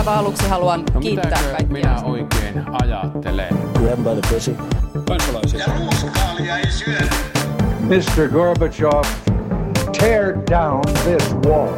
aivan 0.00 0.18
aluksi 0.18 0.48
haluan 0.48 0.84
No 0.94 1.00
kiittää 1.00 1.42
kaikkia. 1.42 1.66
minä 1.72 2.00
oikein 2.04 2.64
ajattelen? 2.82 3.48
Grab 3.78 3.98
by 3.98 4.20
the 4.20 4.34
pussy. 4.34 4.56
kansalaisia. 5.08 5.60
Ja 5.60 5.66
ruuskaalia 5.78 6.58
ei 6.58 6.70
syödä. 6.70 7.10
Mr. 7.80 8.28
Gorbachev, 8.32 9.04
tear 10.00 10.34
down 10.50 10.80
this 11.04 11.34
wall. 11.46 11.68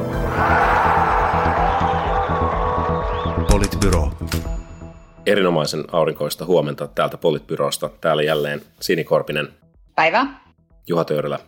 Politbyro. 3.50 4.10
Erinomaisen 5.26 5.84
aurinkoista 5.92 6.44
huomenta 6.44 6.86
täältä 6.88 7.18
Politbyrosta. 7.18 7.90
Täällä 8.00 8.22
jälleen 8.22 8.62
Sinikorpinen, 8.80 9.48
Päivä. 9.96 10.26
Juha 10.88 11.04
Töyrylä. 11.04 11.38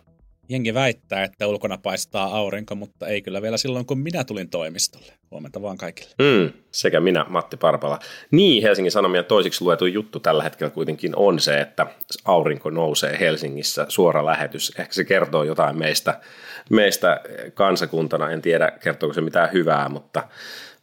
Jengi 0.49 0.73
väittää, 0.73 1.23
että 1.23 1.47
ulkona 1.47 1.77
paistaa 1.77 2.37
aurinko, 2.37 2.75
mutta 2.75 3.07
ei 3.07 3.21
kyllä 3.21 3.41
vielä 3.41 3.57
silloin, 3.57 3.85
kun 3.85 3.99
minä 3.99 4.23
tulin 4.23 4.49
toimistolle. 4.49 5.13
Huomenta 5.31 5.61
vaan 5.61 5.77
kaikille. 5.77 6.09
Mm, 6.21 6.51
sekä 6.71 6.99
minä, 6.99 7.25
Matti 7.29 7.57
Parpala. 7.57 7.99
Niin, 8.31 8.63
Helsingin 8.63 8.91
Sanomien 8.91 9.25
toisiksi 9.25 9.63
luetu 9.63 9.85
juttu 9.85 10.19
tällä 10.19 10.43
hetkellä 10.43 10.69
kuitenkin 10.69 11.15
on 11.15 11.39
se, 11.39 11.59
että 11.59 11.87
aurinko 12.25 12.69
nousee 12.69 13.19
Helsingissä, 13.19 13.85
suora 13.89 14.25
lähetys. 14.25 14.73
Ehkä 14.79 14.93
se 14.93 15.03
kertoo 15.03 15.43
jotain 15.43 15.77
meistä, 15.77 16.19
meistä 16.69 17.21
kansakuntana. 17.53 18.31
En 18.31 18.41
tiedä, 18.41 18.71
kertooko 18.83 19.13
se 19.13 19.21
mitään 19.21 19.49
hyvää, 19.53 19.89
mutta, 19.89 20.23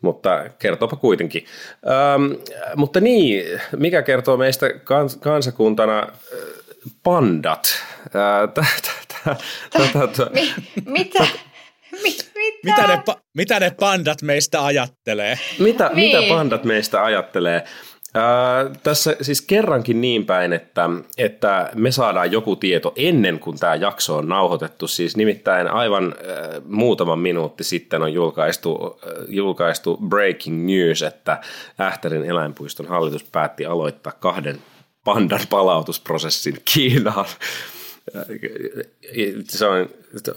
mutta 0.01 0.45
kertoopa 0.59 0.97
kuitenkin. 0.97 1.47
Öm, 2.15 2.37
mutta 2.77 3.01
niin, 3.01 3.61
mikä 3.77 4.03
kertoo 4.03 4.37
meistä 4.37 4.71
kans, 4.85 5.17
kansakuntana? 5.17 6.09
Pandat. 7.03 7.69
Ää, 8.15 8.47
tä- 8.47 8.67
tä- 8.83 9.02
tä- 9.25 9.37
tä- 9.93 10.07
tä- 10.17 10.31
Mi- 10.35 10.55
mitä? 10.87 11.27
Mi- 11.93 11.99
mitä? 12.03 12.25
Mitä 12.65 12.87
ne, 12.87 13.03
pa- 13.11 13.21
mitä 13.35 13.61
ne 13.61 13.71
pandat 13.81 14.23
meistä 14.23 14.65
ajattelee? 14.65 15.39
Mitä, 15.59 15.91
Niin. 15.95 16.17
mitä 16.19 16.35
pandat 16.35 16.65
meistä 16.65 17.05
ajattelee? 17.05 17.65
Ää, 18.15 18.71
tässä 18.83 19.17
siis 19.23 19.41
kerrankin 19.43 20.01
niin 20.01 20.27
päin, 20.27 20.53
että, 20.53 20.91
että 21.19 21.71
me 21.75 21.91
saadaan 21.91 22.33
joku 22.33 22.57
tieto 22.57 22.93
ennen 22.97 23.39
kuin 23.39 23.59
tämä 23.59 23.75
jakso 23.75 24.17
on 24.17 24.29
nauhoitettu. 24.29 24.89
Siis 24.89 25.17
nimittäin 25.17 25.69
aivan 25.69 26.05
äh, 26.19 26.63
muutama 26.65 27.17
minuutti 27.17 27.65
sitten 27.65 28.03
on 28.03 28.13
julkaistu, 28.13 28.99
äh, 29.07 29.13
julkaistu 29.29 29.97
breaking 30.09 30.65
news, 30.67 31.03
että 31.03 31.41
Ähtärin 31.81 32.25
eläinpuiston 32.25 32.87
hallitus 32.89 33.25
päätti 33.25 33.67
aloittaa 33.67 34.13
kahden 34.21 34.59
pandan 35.05 35.41
palautusprosessin 35.51 36.57
Kiinaan. 36.75 37.27
Se 39.49 39.67
on, 39.67 39.89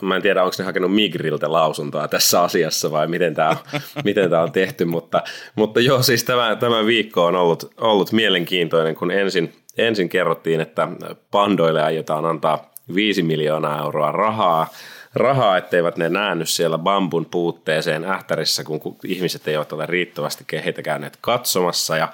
mä 0.01 0.15
en 0.15 0.21
tiedä, 0.21 0.43
onko 0.43 0.55
ne 0.59 0.65
hakenut 0.65 0.95
Migriltä 0.95 1.51
lausuntoa 1.51 2.07
tässä 2.07 2.41
asiassa 2.41 2.91
vai 2.91 3.07
miten 3.07 3.35
tämä 3.35 3.57
miten 4.03 4.29
tää 4.29 4.41
on 4.41 4.51
tehty, 4.51 4.85
mutta, 4.85 5.23
mutta 5.55 5.79
joo, 5.79 6.03
siis 6.03 6.23
tämä, 6.23 6.55
tämä 6.55 6.85
viikko 6.85 7.25
on 7.25 7.35
ollut, 7.35 7.73
ollut 7.77 8.11
mielenkiintoinen, 8.11 8.95
kun 8.95 9.11
ensin, 9.11 9.53
ensin 9.77 10.09
kerrottiin, 10.09 10.61
että 10.61 10.87
pandoille 11.31 11.83
aiotaan 11.83 12.25
antaa 12.25 12.73
5 12.95 13.23
miljoonaa 13.23 13.83
euroa 13.83 14.11
rahaa, 14.11 14.67
rahaa, 15.15 15.57
etteivät 15.57 15.97
ne 15.97 16.09
näänny 16.09 16.45
siellä 16.45 16.77
bambun 16.77 17.25
puutteeseen 17.25 18.03
ähtärissä, 18.03 18.63
kun 18.63 18.79
kun 18.79 18.97
ihmiset 19.05 19.47
eivät 19.47 19.73
ole 19.73 19.85
riittävästi 19.85 20.45
heitä 20.65 20.81
käyneet 20.81 21.17
katsomassa. 21.21 21.97
Ja 21.97 22.07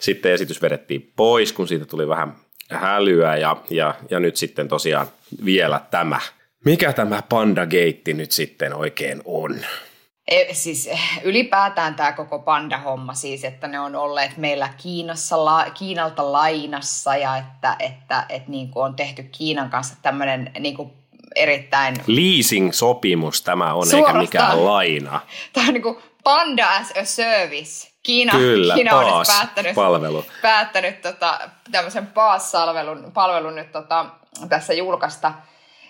sitten 0.00 0.32
esitys 0.32 0.62
vedettiin 0.62 1.12
pois, 1.16 1.52
kun 1.52 1.68
siitä 1.68 1.84
tuli 1.84 2.08
vähän 2.08 2.32
hälyä 2.70 3.36
ja, 3.36 3.56
ja, 3.70 3.94
ja 4.10 4.20
nyt 4.20 4.36
sitten 4.36 4.68
tosiaan 4.68 5.06
vielä 5.44 5.80
tämä. 5.90 6.20
Mikä 6.64 6.92
tämä 6.92 7.22
Pandagate 7.28 8.12
nyt 8.14 8.32
sitten 8.32 8.74
oikein 8.74 9.22
on? 9.24 9.56
E, 10.28 10.54
siis 10.54 10.86
eh, 10.86 11.00
ylipäätään 11.22 11.94
tämä 11.94 12.12
koko 12.12 12.38
panda-homma 12.38 13.14
siis, 13.14 13.44
että 13.44 13.68
ne 13.68 13.80
on 13.80 13.96
olleet 13.96 14.36
meillä 14.36 14.68
Kiinassa, 14.82 15.44
la, 15.44 15.66
Kiinalta 15.70 16.32
lainassa 16.32 17.16
ja 17.16 17.36
että, 17.36 17.76
että, 17.78 18.26
että 18.28 18.50
niin 18.50 18.70
kuin 18.70 18.84
on 18.84 18.94
tehty 18.94 19.22
Kiinan 19.22 19.70
kanssa 19.70 19.94
tämmöinen 20.02 20.50
niin 20.58 20.76
kuin 20.76 20.92
erittäin, 21.36 21.96
Leasing-sopimus 22.06 23.42
tämä 23.42 23.74
on, 23.74 23.84
eikä 23.84 23.96
Suorastaan. 23.96 24.24
mikään 24.24 24.64
laina. 24.64 25.20
tämä 25.52 25.66
on 25.66 25.72
niin 25.72 25.82
kuin 25.82 25.98
panda 26.24 26.68
as 26.76 26.90
a 26.96 27.04
service. 27.04 27.95
Kiina, 28.06 28.32
Kyllä, 28.32 28.74
Kiina 28.74 28.96
on 28.96 29.04
nyt 29.04 29.26
päättänyt, 29.26 29.74
palvelu. 29.74 30.24
päättänyt 30.42 31.02
tota, 31.02 31.40
tämmöisen 31.72 32.06
PaaS-palvelun 32.06 33.10
palvelun 33.14 33.54
nyt 33.54 33.72
tota, 33.72 34.06
tässä 34.48 34.72
julkaista. 34.72 35.32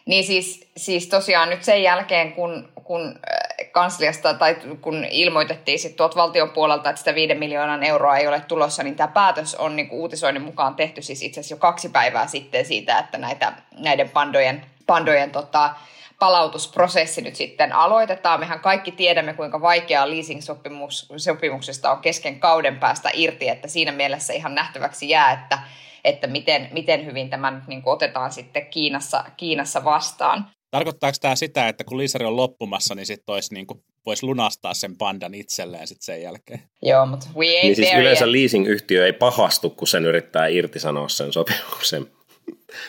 Niin 0.07 0.25
siis, 0.25 0.69
siis 0.77 1.07
tosiaan 1.09 1.51
nyt 1.51 1.63
sen 1.65 1.83
jälkeen, 1.83 2.33
kun, 2.33 2.69
kun 2.85 3.07
äh, 3.09 3.71
kansliasta 3.73 4.35
tai 4.35 4.57
kun 4.81 5.05
ilmoitettiin 5.11 5.79
sit 5.79 5.97
tuolta 5.97 6.17
valtion 6.17 6.51
puolelta, 6.51 6.91
että 6.91 6.99
sitä 6.99 7.15
5 7.15 7.35
miljoonan 7.35 7.83
euroa 7.83 8.17
ei 8.17 8.27
ole 8.27 8.41
tulossa, 8.41 8.83
niin 8.83 8.97
tämä 8.97 9.09
päätös 9.09 9.55
on 9.55 9.77
niin 9.77 9.89
uutisoinnin 9.91 10.43
mukaan 10.43 10.75
tehty 10.75 11.03
siis 11.03 11.23
itse 11.23 11.41
asiassa 11.41 11.55
jo 11.55 11.59
kaksi 11.59 11.89
päivää 11.89 12.27
sitten 12.27 12.65
siitä, 12.65 12.99
että 12.99 13.19
näitä, 13.19 13.53
näiden 13.79 14.11
pandojen, 14.11 14.67
pandojen 14.87 15.31
tota, 15.31 15.71
palautusprosessi 16.19 17.23
nyt 17.23 17.37
sitten 17.37 17.73
aloitetaan. 17.73 18.41
Mehän 18.41 18.61
kaikki 18.61 18.93
tiedämme, 18.93 19.35
kuinka 19.35 19.61
vaikeaa 19.61 20.11
leasing-sopimuksesta 20.11 21.91
on 21.91 21.99
kesken 21.99 22.41
kauden 22.41 22.79
päästä 22.79 23.11
irti, 23.15 23.49
että 23.49 23.69
siinä 23.69 23.93
mielessä 23.93 24.33
ihan 24.33 24.55
nähtäväksi 24.55 25.09
jää, 25.09 25.33
että, 25.33 25.59
että 26.05 26.27
miten, 26.27 26.69
miten 26.73 27.07
hyvin 27.07 27.31
tämä 27.31 27.51
nyt 27.51 27.67
niin 27.67 27.83
kuin 27.83 27.95
otetaan 27.95 28.33
sitten 28.33 28.67
Kiinassa, 28.67 29.25
Kiinassa 29.37 29.85
vastaan. 29.85 30.51
Tarkoittaako 30.71 31.17
tämä 31.21 31.37
sitä, 31.37 31.69
että 31.69 31.85
kun 31.85 31.99
liisari 31.99 32.25
on 32.25 32.37
loppumassa, 32.37 32.95
niin 32.95 33.07
sitten 33.07 33.33
olisi 33.33 33.55
niin 33.55 33.67
kuin, 33.67 33.83
voisi 34.07 34.27
lunastaa 34.27 34.75
sen 34.75 34.97
pandan 34.97 35.35
itselleen 35.35 35.87
sitten 35.87 36.05
sen 36.05 36.23
jälkeen? 36.23 36.63
Joo, 36.83 37.07
mutta 37.07 37.27
we 37.37 37.47
ain't 37.47 37.63
Niin 37.63 37.77
siis 37.77 37.89
there 37.89 38.03
yleensä 38.03 38.25
yet. 38.25 38.33
leasing-yhtiö 38.33 39.07
ei 39.07 39.13
pahastu, 39.13 39.71
kun 39.71 39.89
sen 39.89 40.05
yrittää 40.05 40.47
irtisanoa 40.47 41.09
sen 41.09 41.33
sopimuksen. 41.33 42.07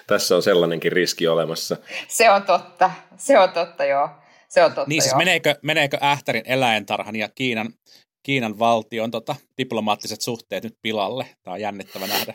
Tässä 0.07 0.35
on 0.35 0.43
sellainenkin 0.43 0.91
riski 0.91 1.27
olemassa. 1.27 1.77
Se 2.07 2.29
on 2.29 2.43
totta, 2.43 2.91
se 3.17 3.39
on 3.39 3.51
totta 3.51 3.85
joo. 3.85 4.09
Se 4.47 4.63
on 4.63 4.71
totta 4.71 4.89
Niin 4.89 5.01
siis 5.01 5.11
joo. 5.11 5.17
meneekö, 5.17 5.55
meneekö 5.61 5.97
Ähtärin 6.03 6.43
eläintarhan 6.45 7.15
ja 7.15 7.29
Kiinan, 7.35 7.73
Kiinan 8.23 8.59
valtion 8.59 9.11
tota, 9.11 9.35
diplomaattiset 9.57 10.21
suhteet 10.21 10.63
nyt 10.63 10.75
pilalle? 10.81 11.27
Tämä 11.43 11.53
on 11.53 11.61
jännittävä 11.61 12.07
nähdä. 12.07 12.33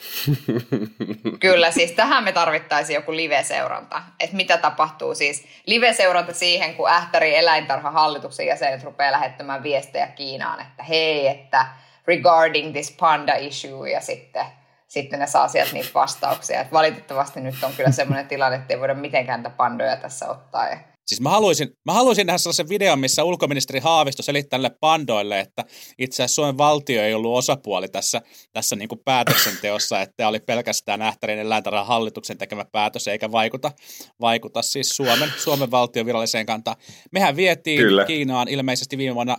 Kyllä, 1.40 1.70
siis 1.70 1.92
tähän 1.92 2.24
me 2.24 2.32
tarvittaisiin 2.32 2.94
joku 2.94 3.16
live-seuranta. 3.16 4.02
Että 4.20 4.36
mitä 4.36 4.58
tapahtuu 4.58 5.14
siis 5.14 5.44
live-seuranta 5.66 6.34
siihen, 6.34 6.74
kun 6.74 6.88
Ähtäri 6.88 7.36
eläintarhan 7.36 7.92
hallituksen 7.92 8.46
jäsenet 8.46 8.84
rupeaa 8.84 9.12
lähettämään 9.12 9.62
viestejä 9.62 10.06
Kiinaan, 10.06 10.60
että 10.60 10.82
hei, 10.82 11.26
että 11.26 11.66
regarding 12.06 12.72
this 12.72 12.96
panda 13.00 13.34
issue 13.34 13.90
ja 13.90 14.00
sitten, 14.00 14.46
sitten 14.92 15.18
ne 15.18 15.26
saa 15.26 15.48
sieltä 15.48 15.72
niitä 15.72 15.90
vastauksia. 15.94 16.60
Et 16.60 16.72
valitettavasti 16.72 17.40
nyt 17.40 17.62
on 17.62 17.72
kyllä 17.76 17.90
semmoinen 17.90 18.28
tilanne, 18.28 18.58
että 18.58 18.74
ei 18.74 18.80
voida 18.80 18.94
mitenkään 18.94 19.54
pandoja 19.56 19.96
tässä 19.96 20.28
ottaa. 20.28 20.68
Ja 20.68 20.78
Siis 21.06 21.20
mä 21.20 21.30
haluaisin, 21.30 21.68
mä 21.84 21.92
haluaisin 21.92 22.26
nähdä 22.26 22.38
sellaisen 22.38 22.68
videon, 22.68 22.98
missä 22.98 23.24
ulkoministeri 23.24 23.80
Haavisto 23.80 24.22
selittää 24.22 24.58
näille 24.58 24.76
pandoille, 24.80 25.40
että 25.40 25.64
itse 25.98 26.22
asiassa 26.22 26.34
Suomen 26.34 26.58
valtio 26.58 27.02
ei 27.02 27.14
ollut 27.14 27.38
osapuoli 27.38 27.88
tässä, 27.88 28.22
tässä 28.52 28.76
niin 28.76 28.88
kuin 28.88 29.00
päätöksenteossa, 29.04 30.00
että 30.00 30.14
tämä 30.16 30.28
oli 30.28 30.40
pelkästään 30.40 31.02
Ähtärin 31.02 31.38
eläintarhan 31.38 31.86
hallituksen 31.86 32.38
tekemä 32.38 32.64
päätös, 32.72 33.08
eikä 33.08 33.32
vaikuta, 33.32 33.72
vaikuta 34.20 34.62
siis 34.62 34.88
Suomen, 34.88 35.32
Suomen 35.36 35.70
valtion 35.70 36.06
viralliseen 36.06 36.46
kantaan. 36.46 36.76
Mehän 37.12 37.36
vietiin 37.36 37.78
Kyllä. 37.78 38.04
Kiinaan 38.04 38.48
ilmeisesti 38.48 38.98
viime 38.98 39.14
vuonna 39.14 39.36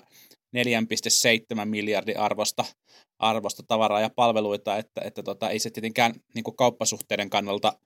4,7 0.57 1.65
miljardin 1.65 2.19
arvosta, 2.19 2.65
arvosta 3.29 3.63
tavaraa 3.63 4.01
ja 4.01 4.09
palveluita, 4.09 4.77
että, 4.77 5.01
että 5.05 5.23
tota, 5.23 5.49
ei 5.49 5.59
se 5.59 5.69
tietenkään 5.69 6.13
niin 6.35 6.43
kuin 6.43 6.55
kauppasuhteiden 6.55 7.29
kannalta 7.29 7.77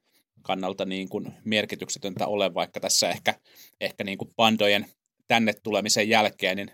kannalta 0.42 0.86
niin 0.86 1.09
kuin 1.09 1.34
merkityksetöntä 1.44 2.28
ole, 2.28 2.53
vaikka 2.53 2.80
tässä 2.80 3.09
ehkä, 3.09 3.34
ehkä 3.81 4.03
niin 4.03 4.18
kuin 4.18 4.34
pandojen 4.36 4.86
tänne 5.28 5.53
tulemisen 5.64 6.09
jälkeen 6.09 6.58
niin 6.58 6.72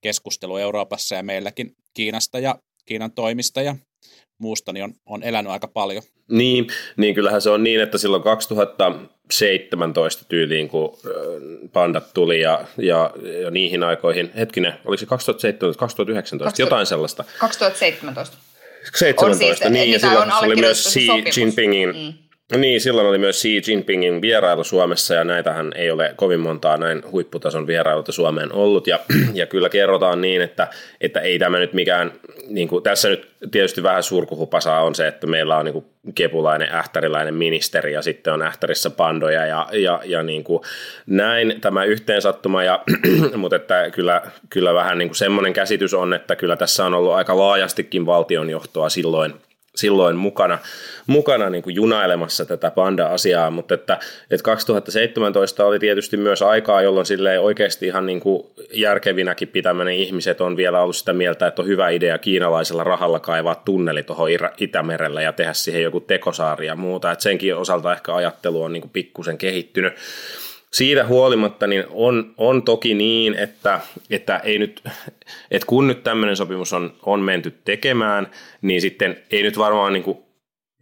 keskustelu 0.00 0.56
Euroopassa 0.56 1.14
ja 1.14 1.22
meilläkin 1.22 1.76
Kiinasta 1.94 2.38
ja 2.38 2.58
Kiinan 2.84 3.12
toimista 3.12 3.62
ja 3.62 3.76
muusta 4.38 4.72
niin 4.72 4.84
on, 4.84 4.94
on 5.06 5.22
elänyt 5.22 5.52
aika 5.52 5.68
paljon. 5.68 6.02
Niin, 6.28 6.66
niin 6.96 7.14
kyllähän 7.14 7.42
se 7.42 7.50
on 7.50 7.64
niin, 7.64 7.80
että 7.80 7.98
silloin 7.98 8.22
2017 8.22 10.24
tyyliin, 10.28 10.68
kun 10.68 10.98
pandat 11.72 12.14
tuli 12.14 12.40
ja, 12.40 12.64
ja, 12.78 13.10
ja 13.42 13.50
niihin 13.50 13.82
aikoihin, 13.82 14.30
hetkinen, 14.36 14.72
oliko 14.84 15.00
se 15.00 15.06
2017, 15.06 15.80
2019, 15.80 16.62
jotain 16.62 16.86
sellaista. 16.86 17.24
2017. 17.38 18.36
17, 18.94 19.26
On 19.26 19.36
siis, 19.36 19.60
niin, 19.70 19.92
ja 19.92 19.98
silloin 19.98 20.32
on 20.32 20.38
se 20.40 20.46
oli 20.46 20.56
myös 20.56 20.88
Xi. 20.92 21.06
Jinpingin, 21.40 21.88
Mm. 21.88 22.12
Niin, 22.54 22.80
silloin 22.80 23.06
oli 23.06 23.18
myös 23.18 23.42
Xi 23.42 23.62
Jinpingin 23.66 24.22
vierailu 24.22 24.64
Suomessa 24.64 25.14
ja 25.14 25.24
näitähän 25.24 25.72
ei 25.74 25.90
ole 25.90 26.12
kovin 26.16 26.40
montaa 26.40 26.76
näin 26.76 27.02
huipputason 27.12 27.66
vierailuta 27.66 28.12
Suomeen 28.12 28.52
ollut. 28.52 28.86
Ja, 28.86 28.98
ja 29.34 29.46
kyllä 29.46 29.68
kerrotaan 29.68 30.20
niin, 30.20 30.42
että, 30.42 30.68
että 31.00 31.20
ei 31.20 31.38
tämä 31.38 31.58
nyt 31.58 31.72
mikään, 31.72 32.12
niin 32.48 32.68
kuin, 32.68 32.82
tässä 32.82 33.08
nyt 33.08 33.28
tietysti 33.50 33.82
vähän 33.82 34.02
surkuhupasaa 34.02 34.84
on 34.84 34.94
se, 34.94 35.08
että 35.08 35.26
meillä 35.26 35.56
on 35.56 35.64
niin 35.64 35.72
kuin 35.72 35.84
kepulainen, 36.14 36.74
ähtäriläinen 36.74 37.34
ministeri 37.34 37.92
ja 37.92 38.02
sitten 38.02 38.32
on 38.32 38.42
ähtärissä 38.42 38.90
pandoja 38.90 39.46
ja, 39.46 39.68
ja, 39.72 40.00
ja 40.04 40.22
niin 40.22 40.44
kuin 40.44 40.62
näin 41.06 41.60
tämä 41.60 41.84
yhteensattuma, 41.84 42.64
ja, 42.64 42.82
mutta 43.36 43.56
että 43.56 43.90
kyllä, 43.90 44.22
kyllä 44.50 44.74
vähän 44.74 44.98
niin 44.98 45.08
kuin 45.08 45.16
semmoinen 45.16 45.52
käsitys 45.52 45.94
on, 45.94 46.14
että 46.14 46.36
kyllä 46.36 46.56
tässä 46.56 46.84
on 46.84 46.94
ollut 46.94 47.12
aika 47.12 47.38
laajastikin 47.38 48.06
valtionjohtoa 48.06 48.88
silloin– 48.88 49.34
silloin 49.76 50.16
mukana, 50.16 50.58
mukana 51.06 51.50
niin 51.50 51.62
kuin 51.62 51.76
junailemassa 51.76 52.44
tätä 52.44 52.70
panda-asiaa, 52.70 53.50
mutta 53.50 53.74
että, 53.74 53.98
että 54.30 54.44
2017 54.44 55.64
oli 55.64 55.78
tietysti 55.78 56.16
myös 56.16 56.42
aikaa, 56.42 56.82
jolloin 56.82 57.06
sille 57.06 57.38
oikeasti 57.38 57.86
ihan 57.86 58.06
niin 58.06 58.20
kuin 58.20 58.46
järkevinäkin 58.72 59.48
pitäminen 59.48 59.94
ihmiset 59.94 60.40
on 60.40 60.56
vielä 60.56 60.80
ollut 60.80 60.96
sitä 60.96 61.12
mieltä, 61.12 61.46
että 61.46 61.62
on 61.62 61.68
hyvä 61.68 61.88
idea 61.88 62.18
kiinalaisella 62.18 62.84
rahalla 62.84 63.20
kaivaa 63.20 63.54
tunneli 63.54 64.02
tuohon 64.02 64.30
Itämerelle 64.58 65.22
ja 65.22 65.32
tehdä 65.32 65.52
siihen 65.52 65.82
joku 65.82 66.00
tekosaari 66.00 66.66
ja 66.66 66.76
muuta, 66.76 67.12
että 67.12 67.22
senkin 67.22 67.56
osalta 67.56 67.92
ehkä 67.92 68.14
ajattelu 68.14 68.62
on 68.62 68.72
niin 68.72 68.80
kuin 68.80 68.90
pikkusen 68.90 69.38
kehittynyt 69.38 69.94
siitä 70.72 71.06
huolimatta 71.06 71.66
niin 71.66 71.84
on, 71.90 72.34
on 72.36 72.62
toki 72.62 72.94
niin, 72.94 73.34
että, 73.34 73.80
että, 74.10 74.36
ei 74.36 74.58
nyt, 74.58 74.82
että 75.50 75.66
kun 75.66 75.86
nyt 75.86 76.02
tämmöinen 76.02 76.36
sopimus 76.36 76.72
on, 76.72 76.92
on 77.02 77.20
menty 77.20 77.50
tekemään, 77.64 78.30
niin 78.62 78.80
sitten 78.80 79.16
ei 79.30 79.42
nyt 79.42 79.58
varmaan 79.58 79.92
niin 79.92 80.02
kuin 80.02 80.18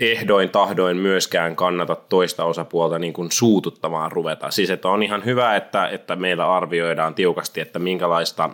ehdoin 0.01 0.49
tahdoin 0.49 0.97
myöskään 0.97 1.57
kannata 1.57 1.95
toista 1.95 2.45
osapuolta 2.45 2.99
niin 2.99 3.13
kuin 3.13 3.33
suututtamaan 3.33 4.13
ruveta. 4.13 4.51
Siis 4.51 4.71
että 4.71 4.89
on 4.89 5.03
ihan 5.03 5.25
hyvä, 5.25 5.57
että, 5.57 5.89
että 5.89 6.17
meillä 6.17 6.53
arvioidaan 6.53 7.15
tiukasti, 7.15 7.61
että 7.61 7.79
minkälaista 7.79 8.51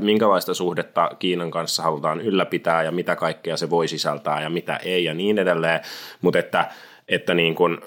minkälaista 0.00 0.54
suhdetta 0.54 1.10
Kiinan 1.18 1.50
kanssa 1.50 1.82
halutaan 1.82 2.20
ylläpitää 2.20 2.82
ja 2.82 2.92
mitä 2.92 3.16
kaikkea 3.16 3.56
se 3.56 3.70
voi 3.70 3.88
sisältää 3.88 4.42
ja 4.42 4.50
mitä 4.50 4.76
ei 4.76 5.04
ja 5.04 5.14
niin 5.14 5.38
edelleen, 5.38 5.80
mutta 6.22 6.38
että, 6.38 6.70
että 7.08 7.34
niin 7.34 7.54
kuin, 7.54 7.78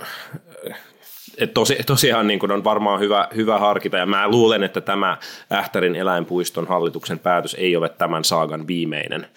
et 1.41 1.53
tosi, 1.53 1.75
tosiaan 1.85 2.27
niin 2.27 2.39
kuin 2.39 2.51
on 2.51 2.63
varmaan 2.63 2.99
hyvä, 2.99 3.27
hyvä 3.35 3.59
harkita, 3.59 3.97
ja 3.97 4.05
mä 4.05 4.29
luulen, 4.29 4.63
että 4.63 4.81
tämä 4.81 5.17
Ähtärin 5.51 5.95
eläinpuiston 5.95 6.67
hallituksen 6.67 7.19
päätös 7.19 7.55
ei 7.59 7.75
ole 7.75 7.89
tämän 7.89 8.23
saagan 8.23 8.67
viimeinen, 8.67 9.27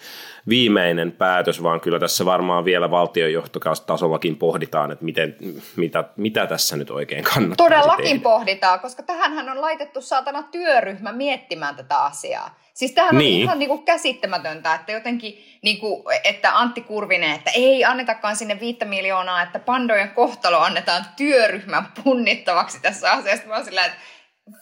viimeinen 0.49 1.11
päätös, 1.11 1.63
vaan 1.63 1.81
kyllä 1.81 1.99
tässä 1.99 2.25
varmaan 2.25 2.65
vielä 2.65 2.91
valtionjohtotasollakin 2.91 4.37
pohditaan, 4.37 4.91
että 4.91 5.05
miten, 5.05 5.35
mitä, 5.75 6.03
mitä 6.15 6.47
tässä 6.47 6.77
nyt 6.77 6.89
oikein 6.89 7.23
kannattaa 7.23 7.69
Todellakin 7.69 8.05
tehdä. 8.05 8.23
pohditaan, 8.23 8.79
koska 8.79 9.03
tähänhän 9.03 9.49
on 9.49 9.61
laitettu 9.61 10.01
saatana 10.01 10.43
työryhmä 10.43 11.11
miettimään 11.11 11.75
tätä 11.75 12.03
asiaa. 12.03 12.59
Siis 12.73 12.91
tämähän 12.91 13.17
niin. 13.17 13.35
on 13.35 13.43
ihan 13.43 13.59
niin 13.59 13.69
kuin 13.69 13.83
käsittämätöntä, 13.83 14.75
että 14.75 14.91
jotenkin, 14.91 15.45
niin 15.61 15.79
kuin, 15.79 16.03
että 16.23 16.59
Antti 16.59 16.81
Kurvinen, 16.81 17.31
että 17.31 17.51
ei 17.55 17.85
annetakaan 17.85 18.35
sinne 18.35 18.59
viittä 18.59 18.85
miljoonaa, 18.85 19.41
että 19.41 19.59
pandojen 19.59 20.09
kohtalo 20.09 20.59
annetaan 20.59 21.05
työryhmän 21.17 21.87
punnittavaksi 22.03 22.81
tässä 22.81 23.11
asiassa. 23.11 23.47
Mä 23.47 23.63
sillä, 23.63 23.85
että 23.85 23.97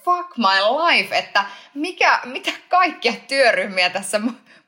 fuck 0.06 0.38
my 0.38 0.77
life, 0.88 1.18
että 1.18 1.45
mikä, 1.74 2.19
mitä 2.25 2.51
kaikkia 2.69 3.13
työryhmiä 3.27 3.89
tässä 3.89 4.19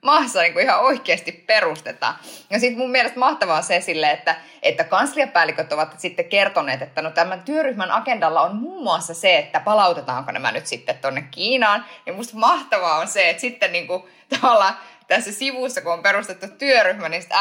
maassa 0.05 0.41
niin 0.41 0.53
kuin 0.53 0.65
ihan 0.65 0.79
oikeasti 0.79 1.31
perustetaan. 1.31 2.15
Ja 2.49 2.59
sitten 2.59 2.77
mun 2.77 2.91
mielestä 2.91 3.19
mahtavaa 3.19 3.61
se 3.61 3.81
sille, 3.81 4.11
että, 4.11 4.35
että 4.63 4.83
kansliapäälliköt 4.83 5.73
ovat 5.73 5.99
sitten 5.99 6.25
kertoneet, 6.25 6.81
että 6.81 7.01
no 7.01 7.11
tämän 7.11 7.41
työryhmän 7.41 7.91
agendalla 7.91 8.41
on 8.41 8.55
muun 8.55 8.83
muassa 8.83 9.13
se, 9.13 9.37
että 9.37 9.59
palautetaanko 9.59 10.31
nämä 10.31 10.51
nyt 10.51 10.67
sitten 10.67 10.97
tuonne 10.97 11.21
Kiinaan. 11.31 11.85
Ja 12.05 12.13
musta 12.13 12.37
mahtavaa 12.37 12.97
on 12.97 13.07
se, 13.07 13.29
että 13.29 13.41
sitten 13.41 13.71
niin 13.71 13.87
kuin, 13.87 14.03
tavallaan 14.39 14.77
tässä 15.07 15.31
sivussa, 15.31 15.81
kun 15.81 15.93
on 15.93 16.03
perustettu 16.03 16.47
työryhmä, 16.57 17.09
niin 17.09 17.21
sitten 17.21 17.39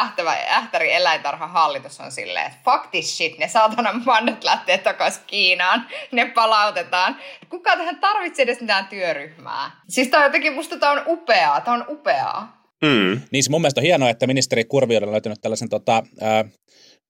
Ähtäri 0.51 0.93
eläintarhan 0.93 1.51
hallitus 1.51 2.01
on 2.01 2.13
silleen, 2.13 2.47
että 2.47 2.59
fuck 2.65 2.91
this 2.91 3.17
shit, 3.17 3.39
ne 3.39 3.49
saatana 3.49 3.93
mandat 4.05 4.45
lähtee 4.45 4.79
takaisin 4.79 5.23
Kiinaan, 5.27 5.87
ne 6.13 6.27
palautetaan. 6.27 7.17
Kuka 7.49 7.77
tähän 7.77 7.99
tarvitsee 7.99 8.43
edes 8.43 8.61
mitään 8.61 8.87
työryhmää? 8.87 9.71
Siis 9.89 10.09
tää 10.09 10.21
on 10.21 10.27
jotenkin, 10.27 10.53
musta 10.53 10.79
tää 10.79 10.91
on 10.91 11.03
upeaa, 11.07 11.61
tää 11.61 11.75
on 11.75 11.85
upeaa. 11.89 12.54
Mm. 12.83 13.21
Niin 13.31 13.45
se 13.45 13.51
mun 13.51 13.61
mielestä 13.61 13.81
on 13.81 13.85
hienoa, 13.85 14.11
että 14.11 14.27
ministeri 14.27 14.65
Kurvi 14.65 14.97
on 14.97 15.13
löytänyt 15.13 15.39
tällaisen 15.41 15.69
tota, 15.69 16.03
ää, 16.21 16.45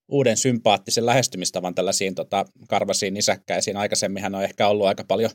uuden 0.08 0.36
sympaattisen 0.36 1.06
lähestymistavan 1.06 1.74
tällaisiin 1.74 2.14
tota, 2.14 2.44
karvasiin 2.68 3.14
nisäkkäisiin. 3.14 3.76
Aikaisemminhan 3.76 4.34
on 4.34 4.44
ehkä 4.44 4.68
ollut 4.68 4.86
aika 4.86 5.04
paljon, 5.04 5.30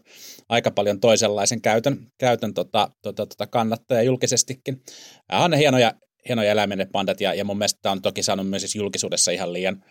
aika 0.50 0.72
paljon 0.72 1.00
toisenlaisen 1.00 1.62
käytön, 1.62 2.08
käytön 2.18 2.54
tota, 2.54 2.92
tota, 3.02 3.26
tota 3.26 3.48
kannattaja 3.48 4.04
julkisestikin. 4.04 4.82
Hän 5.32 5.44
on 5.44 5.52
ne 5.52 5.58
hienoja, 5.58 5.94
hienoja 6.28 6.52
eläimiä 6.52 6.86
pandat 6.92 7.22
ja, 7.22 7.34
ja 7.34 7.46
mun 7.46 7.58
mielestä 7.58 7.80
tämä 7.82 7.92
on 7.92 8.02
toki 8.02 8.24
saanut 8.24 8.50
myös 8.50 8.62
siis 8.62 8.76
julkisuudessa 8.76 9.32
ihan 9.32 9.54
liian, 9.54 9.84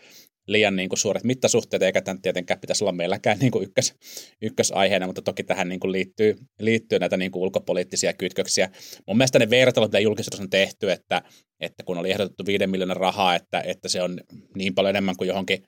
liian 0.48 0.76
niin 0.76 0.88
kuin 0.88 0.98
suuret 0.98 1.24
mittasuhteet, 1.24 1.82
eikä 1.82 2.02
tämän 2.02 2.22
tietenkään 2.22 2.60
pitäisi 2.60 2.84
olla 2.84 2.92
meilläkään 2.92 3.38
niin 3.38 3.50
kuin 3.50 3.64
ykkös, 3.64 3.94
ykkösaiheena, 4.42 5.06
mutta 5.06 5.22
toki 5.22 5.44
tähän 5.44 5.68
niin 5.68 5.80
kuin 5.80 5.92
liittyy, 5.92 6.36
liittyy 6.60 6.98
näitä 6.98 7.16
niin 7.16 7.30
kuin 7.30 7.42
ulkopoliittisia 7.42 8.12
kytköksiä. 8.12 8.70
Mun 9.06 9.16
mielestä 9.16 9.38
ne 9.38 9.50
vertailut, 9.50 9.90
mitä 9.90 10.00
julkisuudessa 10.00 10.42
on 10.42 10.50
tehty, 10.50 10.90
että, 10.90 11.22
että 11.60 11.82
kun 11.82 11.98
oli 11.98 12.10
ehdotettu 12.10 12.46
5 12.46 12.66
miljoonan 12.66 12.96
rahaa, 12.96 13.34
että, 13.34 13.60
että 13.60 13.88
se 13.88 14.02
on 14.02 14.20
niin 14.56 14.74
paljon 14.74 14.90
enemmän 14.90 15.16
kuin 15.16 15.28
johonkin 15.28 15.62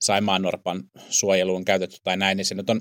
Saimaan 0.00 0.42
Norpan 0.42 0.82
suojeluun 1.08 1.64
käytetty 1.64 1.96
tai 2.04 2.16
näin, 2.16 2.36
niin 2.36 2.44
se 2.44 2.54
nyt 2.54 2.70
on 2.70 2.80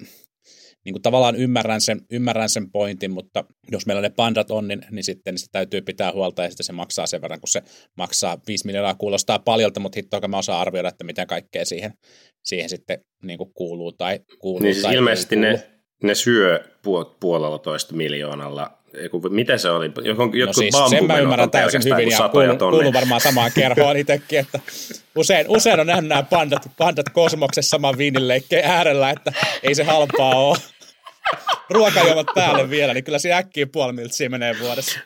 niin 0.85 0.93
kuin 0.93 1.01
tavallaan 1.01 1.35
ymmärrän 1.35 1.81
sen, 1.81 2.01
ymmärrän 2.11 2.49
sen 2.49 2.71
pointin, 2.71 3.11
mutta 3.11 3.43
jos 3.71 3.85
meillä 3.85 4.01
ne 4.01 4.09
pandat 4.09 4.51
on, 4.51 4.67
niin, 4.67 4.81
niin 4.91 5.03
sitten 5.03 5.37
sitä 5.37 5.51
täytyy 5.51 5.81
pitää 5.81 6.11
huolta 6.11 6.43
ja 6.43 6.49
sitten 6.49 6.65
se 6.65 6.73
maksaa 6.73 7.07
sen 7.07 7.21
verran, 7.21 7.39
kun 7.39 7.47
se 7.47 7.63
maksaa 7.97 8.37
5 8.47 8.65
miljoonaa 8.65 8.95
kuulostaa 8.95 9.39
paljolta, 9.39 9.79
mutta 9.79 9.95
hittoa 9.95 10.27
mä 10.27 10.37
osaan 10.37 10.61
arvioida, 10.61 10.89
että 10.89 11.03
mitä 11.03 11.25
kaikkea 11.25 11.65
siihen, 11.65 11.93
siihen 12.43 12.69
sitten 12.69 12.99
niin 13.23 13.37
kuin 13.37 13.53
kuuluu 13.53 13.91
tai 13.91 14.19
kuuluu. 14.39 14.59
Niin 14.59 14.73
siis 14.73 14.83
tai 14.83 14.95
ilmeisesti 14.95 15.35
ne, 15.35 15.63
ne 16.03 16.15
syö 16.15 16.63
puolella 17.19 17.59
toista 17.59 17.95
miljoonalla 17.95 18.80
Eiku, 18.93 19.21
miten 19.29 19.59
se 19.59 19.69
oli? 19.69 19.91
Joku, 20.03 20.23
no 20.45 20.53
siis, 20.53 20.75
sen 20.89 21.05
mä 21.05 21.19
ymmärrän 21.19 21.51
täysin 21.51 21.81
hyvin 21.83 22.09
ja 22.09 22.29
kuulun, 22.29 22.57
kuulun 22.57 22.93
varmaan 22.93 23.21
samaan 23.21 23.51
kerhoon 23.55 23.97
itsekin, 23.97 24.39
että 24.39 24.59
usein, 25.15 25.45
usein 25.49 25.79
on 25.79 25.88
nähnyt 25.88 26.09
nämä 26.09 26.23
pandat, 26.23 26.71
pandat 26.77 27.09
kosmoksessa 27.09 27.69
saman 27.69 27.97
viinileikkeen 27.97 28.65
äärellä, 28.65 29.09
että 29.09 29.33
ei 29.63 29.75
se 29.75 29.83
halpaa 29.83 30.35
ole. 30.35 30.57
Ruokajuomat 31.69 32.27
päälle 32.35 32.69
vielä, 32.69 32.93
niin 32.93 33.03
kyllä 33.03 33.19
se 33.19 33.33
äkkiä 33.33 33.67
puoli 33.67 33.93
miltsiä 33.93 34.29
menee 34.29 34.55
vuodessa. 34.59 34.99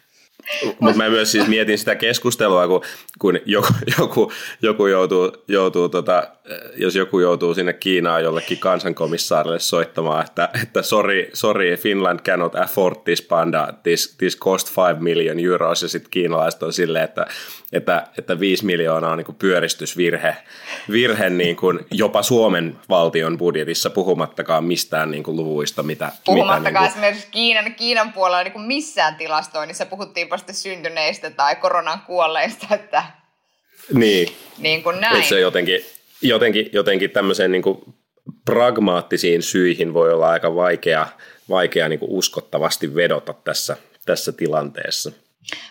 Mutta 0.79 0.97
mä 0.97 1.09
myös 1.09 1.31
siis 1.31 1.47
mietin 1.47 1.77
sitä 1.77 1.95
keskustelua, 1.95 2.67
kun, 2.67 2.81
kun 3.19 3.39
joku, 3.45 3.73
joku, 3.99 4.31
joku 4.61 4.87
joutuu, 4.87 5.31
joutuu 5.47 5.89
tota, 5.89 6.27
jos 6.77 6.95
joku 6.95 7.19
joutuu 7.19 7.53
sinne 7.53 7.73
Kiinaan 7.73 8.23
jollekin 8.23 8.57
kansankomissaarille 8.57 9.59
soittamaan, 9.59 10.25
että, 10.25 10.49
että 10.63 10.81
sorry, 10.81 11.29
sorry, 11.33 11.75
Finland 11.75 12.19
cannot 12.19 12.55
afford 12.55 12.95
this 13.03 13.21
panda, 13.21 13.73
this, 13.83 14.15
this 14.17 14.37
cost 14.37 14.77
5 14.77 15.01
million 15.01 15.39
euros, 15.39 15.81
ja 15.81 15.87
sitten 15.87 16.11
kiinalaiset 16.11 16.63
on 16.63 16.73
silleen, 16.73 17.03
että, 17.03 17.27
että, 17.73 18.07
että 18.17 18.39
5 18.39 18.65
miljoonaa 18.65 19.11
on 19.11 19.17
niin 19.17 19.35
pyöristysvirhe, 19.39 20.35
virhe 20.91 21.29
niin 21.29 21.55
kuin 21.55 21.79
jopa 21.91 22.23
Suomen 22.23 22.77
valtion 22.89 23.37
budjetissa, 23.37 23.89
puhumattakaan 23.89 24.63
mistään 24.63 25.11
niin 25.11 25.23
kuin 25.23 25.37
luvuista, 25.37 25.83
mitä... 25.83 26.11
Puhumattakaan 26.25 26.63
mitä, 26.63 26.79
niin 26.79 26.79
kuin... 26.79 26.91
esimerkiksi 26.91 27.27
Kiinan, 27.31 27.75
Kiinan 27.75 28.13
puolella 28.13 28.43
niin 28.43 28.53
kuin 28.53 28.65
missään 28.65 29.15
tilastoinnissa 29.15 29.85
puhuttiin 29.85 30.29
vasta 30.35 30.53
syntyneistä 30.53 31.29
tai 31.29 31.55
koronan 31.55 32.01
kuolleista, 32.01 32.67
että 32.75 33.03
niin, 33.93 34.35
niin 34.57 34.83
kuin 34.83 35.01
näin. 35.01 35.23
se 35.23 35.39
jotenkin, 35.39 35.85
jotenkin, 36.21 36.69
jotenkin 36.73 37.11
tämmöiseen 37.11 37.51
niin 37.51 37.61
kuin 37.61 37.95
pragmaattisiin 38.45 39.43
syihin 39.43 39.93
voi 39.93 40.13
olla 40.13 40.29
aika 40.29 40.55
vaikea, 40.55 41.07
vaikea 41.49 41.89
niin 41.89 41.99
kuin 41.99 42.11
uskottavasti 42.11 42.95
vedota 42.95 43.33
tässä, 43.33 43.77
tässä 44.05 44.31
tilanteessa. 44.31 45.11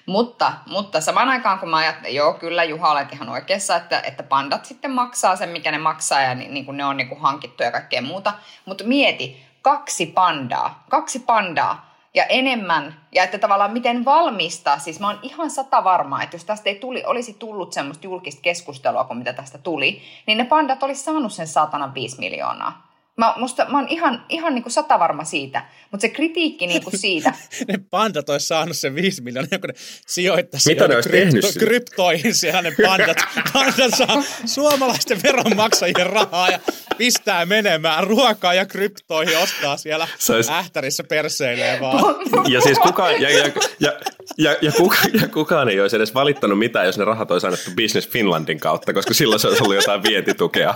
Mutta, 0.07 0.53
mutta 0.67 1.01
samaan 1.01 1.29
aikaan 1.29 1.59
kun 1.59 1.69
mä 1.69 1.77
ajattelen, 1.77 2.15
joo 2.15 2.35
kyllä 2.35 2.65
Juha 2.65 2.91
olet 2.91 3.13
ihan 3.13 3.29
oikeassa, 3.29 3.77
että, 3.77 4.01
että 4.01 4.23
pandat 4.23 4.65
sitten 4.65 4.91
maksaa 4.91 5.37
sen, 5.37 5.49
mikä 5.49 5.71
ne 5.71 5.79
maksaa 5.79 6.21
ja 6.21 6.35
niin, 6.35 6.55
niin 6.55 6.65
kuin 6.65 6.77
ne 6.77 6.85
on 6.85 6.97
niin 6.97 7.09
kuin 7.09 7.21
hankittu 7.21 7.63
ja 7.63 7.71
kaikkea 7.71 8.03
muuta. 8.03 8.33
Mutta 8.65 8.85
mieti, 8.85 9.43
kaksi 9.63 10.07
pandaa, 10.07 10.85
kaksi 10.91 11.19
pandaa 11.19 11.94
ja 12.15 12.25
enemmän, 12.25 12.95
ja 13.13 13.25
että 13.25 13.39
tavallaan 13.39 13.73
miten 13.73 14.05
valmistaa, 14.05 14.79
siis 14.79 15.01
mä 15.01 15.07
oon 15.07 15.19
ihan 15.23 15.51
sata 15.51 15.85
varmaa, 15.85 16.23
että 16.23 16.35
jos 16.35 16.45
tästä 16.45 16.69
ei 16.71 16.75
tuli, 16.75 17.03
olisi 17.07 17.35
tullut 17.35 17.73
semmoista 17.73 18.07
julkista 18.07 18.43
keskustelua 18.43 19.05
kuin 19.05 19.19
mitä 19.19 19.33
tästä 19.33 19.59
tuli, 19.59 20.03
niin 20.27 20.39
ne 20.39 20.45
pandat 20.45 20.83
olisi 20.83 21.03
saanut 21.03 21.33
sen 21.33 21.47
saatanan 21.47 21.95
5 21.95 22.19
miljoonaa. 22.19 22.94
Mä, 23.17 23.35
musta, 23.37 23.67
mä 23.71 23.79
oon 23.79 23.89
ihan, 23.89 24.25
ihan 24.29 24.55
niin 24.55 24.63
kuin 24.63 24.73
satavarma 24.73 25.25
siitä, 25.25 25.65
mutta 25.91 26.03
se 26.03 26.09
kritiikki 26.09 26.67
niin 26.67 26.83
kuin 26.85 26.99
siitä. 27.05 27.33
ne 27.69 27.79
pandat 27.91 28.29
olisi 28.31 28.47
saanut 28.47 28.77
sen 28.77 28.95
5 28.95 29.23
miljoonaa, 29.23 29.59
kun 29.59 29.69
ne 29.69 29.75
sijoittaisi 30.07 30.71
Mitä 30.71 30.89
ne 30.89 30.95
olisi 30.95 31.09
tehnyt 31.09 31.45
sille? 31.45 31.67
kryptoihin 31.67 32.35
siellä 32.35 32.63
ne 32.63 32.73
pandat. 32.87 33.17
pandat 33.53 33.95
saa 33.99 34.23
suomalaisten 34.47 35.23
veronmaksajien 35.23 36.07
rahaa 36.07 36.51
ja 36.51 36.59
pistää 36.99 37.47
menemään 37.47 38.05
ruokaa 38.07 38.55
ja 38.55 38.67
kryptoihin, 38.67 39.39
ostaa 39.39 39.77
siellä 39.77 40.09
Sais- 40.19 40.51
ähtärissä 40.53 41.05
perseilee 41.05 41.81
vaan. 41.81 42.15
Ja 42.49 42.61
siis 42.61 42.79
kukaan, 42.79 43.23
ja, 43.23 43.31
ja, 43.31 43.51
ja, 43.81 43.93
ja, 44.39 44.57
ja, 44.63 44.73
kuka, 44.73 44.97
ja 45.21 45.29
kukaan 45.29 45.69
ei 45.69 45.81
olisi 45.81 45.97
edes 45.97 46.15
valittanut 46.15 46.59
mitään, 46.59 46.87
jos 46.87 46.99
ne 46.99 47.05
rahat 47.05 47.31
olisi 47.31 47.47
annettu 47.47 47.71
Business 47.77 48.09
Finlandin 48.09 48.61
kautta, 48.61 48.93
koska 48.93 49.15
silloin 49.15 49.41
se 49.41 49.49
olisi 49.49 49.63
ollut 49.63 49.77
jotain 49.77 50.03
vientitukea. 50.03 50.75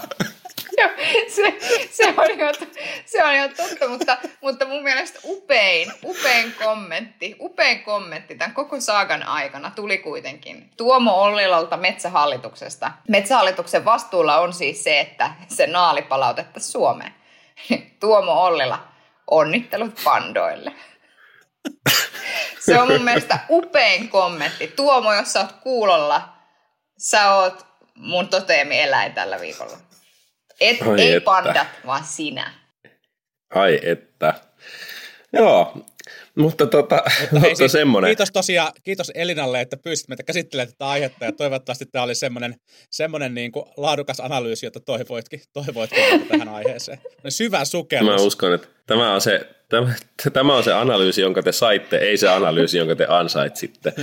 Joo, 0.79 0.91
se, 1.29 1.57
se, 1.91 2.15
on 2.17 2.39
jo, 2.39 2.53
se 3.07 3.25
on 3.25 3.37
jo 3.37 3.49
totta, 3.49 3.89
mutta, 3.89 4.19
mutta 4.41 4.67
mun 4.67 4.83
mielestä 4.83 5.21
upein, 5.25 5.93
upein 6.05 6.55
kommentti, 6.65 7.37
upein 7.41 7.83
kommentti 7.83 8.35
tämän 8.35 8.55
koko 8.55 8.81
saagan 8.81 9.23
aikana 9.23 9.73
tuli 9.77 9.99
kuitenkin 9.99 10.71
Tuomo 10.77 11.23
Ollilalta 11.23 11.77
Metsähallituksesta. 11.77 12.91
Metsähallituksen 13.09 13.85
vastuulla 13.85 14.39
on 14.39 14.53
siis 14.53 14.85
se, 14.85 15.01
että 15.01 15.31
se 15.49 15.67
naali 15.67 16.03
palautettaisiin 16.03 16.73
Suomeen. 16.73 17.15
Tuomo 18.01 18.33
Ollila, 18.33 18.89
onnittelut 19.31 20.01
pandoille. 20.05 20.73
Se 22.61 22.79
on 22.81 22.89
mun 22.89 23.05
mielestä 23.05 23.39
upein 23.51 24.09
kommentti. 24.09 24.69
Tuomo, 24.77 25.15
jos 25.15 25.33
sä 25.33 25.41
oot 25.41 25.53
kuulolla, 25.53 26.29
sä 26.99 27.35
oot 27.35 27.67
mun 27.95 28.29
toteemieläin 28.29 29.13
tällä 29.13 29.41
viikolla. 29.41 29.88
Et, 30.61 30.83
Ai 30.83 31.01
ei 31.01 31.13
että. 31.13 31.25
pandat, 31.25 31.67
vaan 31.87 32.05
sinä. 32.05 32.55
Ai 33.55 33.81
että. 33.83 34.35
Joo, 35.33 35.85
mutta 36.35 36.67
tota, 36.67 37.03
Hei, 37.21 37.29
mutta 37.33 37.55
siis 37.55 37.73
semmoinen. 37.73 38.09
Kiitos 38.09 38.29
tosiaan, 38.33 38.73
kiitos 38.83 39.13
Elinalle, 39.15 39.61
että 39.61 39.77
pyysit 39.77 40.09
meitä 40.09 40.23
käsittelemään 40.23 40.73
tätä 40.73 40.89
aihetta 40.89 41.25
ja 41.25 41.33
toivottavasti 41.33 41.87
tämä 41.87 42.03
oli 42.05 42.15
semmoinen, 42.15 42.55
semmoinen 42.91 43.35
niin 43.35 43.53
kuin 43.53 43.65
laadukas 43.77 44.21
analyysi, 44.21 44.67
jota 44.67 44.81
toivoitkin, 44.81 45.41
toivoitkin 45.53 46.29
tähän 46.29 46.49
aiheeseen. 46.49 46.99
Syvä 47.29 47.59
Mä 47.59 47.65
sukellus. 47.65 48.23
uskon, 48.23 48.55
että 48.55 48.69
tämä 48.87 49.15
on, 49.15 49.21
se, 49.21 49.49
tämä, 49.69 49.95
tämä 50.33 50.57
on 50.57 50.65
se 50.65 50.73
analyysi, 50.73 51.21
jonka 51.21 51.43
te 51.43 51.53
saitte, 51.53 51.97
ei 51.97 52.17
se 52.17 52.29
analyysi, 52.29 52.79
jonka 52.79 52.97
te 52.97 53.07
ansaitsitte. 53.09 53.93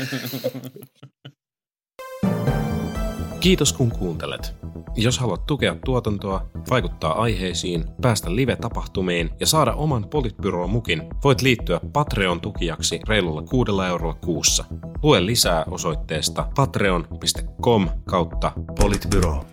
Kiitos 3.46 3.74
kun 3.74 3.92
kuuntelet. 3.92 4.56
Jos 4.96 5.20
haluat 5.20 5.46
tukea 5.46 5.76
tuotantoa, 5.86 6.46
vaikuttaa 6.70 7.22
aiheisiin, 7.22 7.86
päästä 8.02 8.36
live-tapahtumiin 8.36 9.30
ja 9.40 9.48
saada 9.48 9.74
oman 9.74 10.10
Politbyro-mukin, 10.10 11.04
voit 11.24 11.42
liittyä 11.42 11.80
Patreon-tukijaksi 11.94 13.00
reilulla 13.08 13.42
kuudella 13.42 13.88
eurolla 13.88 14.14
kuussa. 14.14 14.66
Lue 15.04 15.26
lisää 15.26 15.66
osoitteesta 15.72 16.48
patreon.com 16.56 17.90
kautta 18.06 18.52
politbyro. 18.80 19.46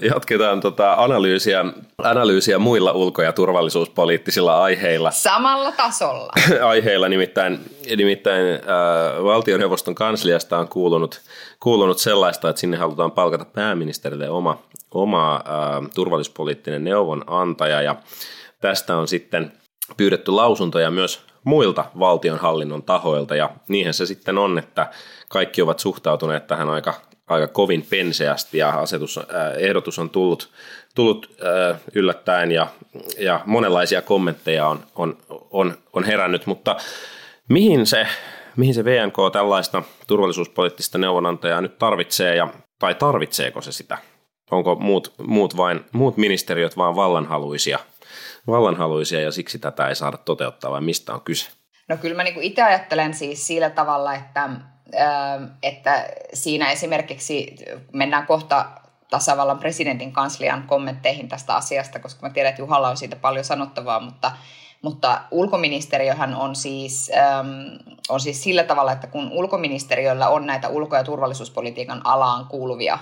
Jatketaan 0.00 0.60
tota 0.60 0.94
analyysiä, 0.98 1.64
analyysiä 1.98 2.58
muilla 2.58 2.92
ulko- 2.92 3.22
ja 3.22 3.32
turvallisuuspoliittisilla 3.32 4.62
aiheilla. 4.62 5.10
Samalla 5.10 5.72
tasolla. 5.72 6.32
aiheilla, 6.68 7.08
nimittäin, 7.08 7.60
nimittäin 7.96 8.46
äh, 8.46 9.24
valtioneuvoston 9.24 9.94
kansliasta 9.94 10.58
on 10.58 10.68
kuulunut, 10.68 11.20
kuulunut 11.60 11.98
sellaista, 11.98 12.48
että 12.48 12.60
sinne 12.60 12.76
halutaan 12.76 13.12
palkata 13.12 13.44
pääministerille 13.44 14.30
oma, 14.30 14.58
oma 14.90 15.34
äh, 15.34 15.42
turvallisuuspoliittinen 15.94 16.84
neuvonantaja. 16.84 17.82
Ja 17.82 17.96
tästä 18.60 18.96
on 18.96 19.08
sitten 19.08 19.52
pyydetty 19.96 20.30
lausuntoja 20.30 20.90
myös 20.90 21.26
muilta 21.44 21.84
valtionhallinnon 21.98 22.82
tahoilta. 22.82 23.36
Ja 23.36 23.50
niinhän 23.68 23.94
se 23.94 24.06
sitten 24.06 24.38
on, 24.38 24.58
että 24.58 24.90
kaikki 25.28 25.62
ovat 25.62 25.78
suhtautuneet 25.78 26.46
tähän 26.46 26.68
aika, 26.68 26.94
aika 27.28 27.46
kovin 27.46 27.86
penseästi 27.90 28.58
ja 28.58 28.70
asetus, 28.70 29.18
äh, 29.18 29.24
ehdotus 29.58 29.98
on 29.98 30.10
tullut, 30.10 30.50
tullut 30.94 31.30
äh, 31.44 31.80
yllättäen 31.94 32.52
ja, 32.52 32.66
ja 33.18 33.40
monenlaisia 33.46 34.02
kommentteja 34.02 34.66
on, 34.66 34.86
on, 34.94 35.18
on, 35.50 35.78
on 35.92 36.04
herännyt, 36.04 36.46
mutta 36.46 36.76
mihin 37.48 37.86
se, 37.86 38.06
mihin 38.56 38.74
se 38.74 38.84
VNK 38.84 39.16
tällaista 39.32 39.82
turvallisuuspoliittista 40.06 40.98
neuvonantajaa 40.98 41.60
nyt 41.60 41.78
tarvitsee 41.78 42.36
ja, 42.36 42.48
tai 42.78 42.94
tarvitseeko 42.94 43.60
se 43.60 43.72
sitä? 43.72 43.98
Onko 44.50 44.74
muut, 44.74 45.14
muut, 45.18 45.56
vain, 45.56 45.84
muut 45.92 46.16
ministeriöt 46.16 46.76
vain 46.76 46.96
vallanhaluisia, 46.96 47.78
vallanhaluisia 48.46 49.20
ja 49.20 49.32
siksi 49.32 49.58
tätä 49.58 49.88
ei 49.88 49.94
saada 49.94 50.16
toteuttaa 50.16 50.70
vai 50.70 50.80
mistä 50.80 51.14
on 51.14 51.20
kyse? 51.20 51.50
No 51.88 51.96
kyllä 51.96 52.16
mä 52.16 52.24
niin 52.24 52.42
itse 52.42 52.62
ajattelen 52.62 53.14
siis 53.14 53.46
sillä 53.46 53.70
tavalla, 53.70 54.14
että, 54.14 54.50
että 55.62 56.08
siinä 56.34 56.70
esimerkiksi 56.70 57.54
mennään 57.92 58.26
kohta 58.26 58.66
tasavallan 59.10 59.58
presidentin 59.58 60.12
kanslian 60.12 60.62
kommentteihin 60.66 61.28
tästä 61.28 61.54
asiasta, 61.54 61.98
koska 61.98 62.26
mä 62.26 62.32
tiedän, 62.32 62.50
että 62.50 62.62
Juhalla 62.62 62.88
on 62.88 62.96
siitä 62.96 63.16
paljon 63.16 63.44
sanottavaa, 63.44 64.00
mutta, 64.00 64.32
mutta 64.82 65.20
ulkoministeriöhän 65.30 66.34
on 66.34 66.56
siis, 66.56 67.10
on 68.08 68.20
siis 68.20 68.42
sillä 68.42 68.64
tavalla, 68.64 68.92
että 68.92 69.06
kun 69.06 69.30
ulkoministeriöllä 69.32 70.28
on 70.28 70.46
näitä 70.46 70.68
ulko- 70.68 70.96
ja 70.96 71.04
turvallisuuspolitiikan 71.04 72.00
alaan 72.04 72.46
kuuluvia, 72.46 72.98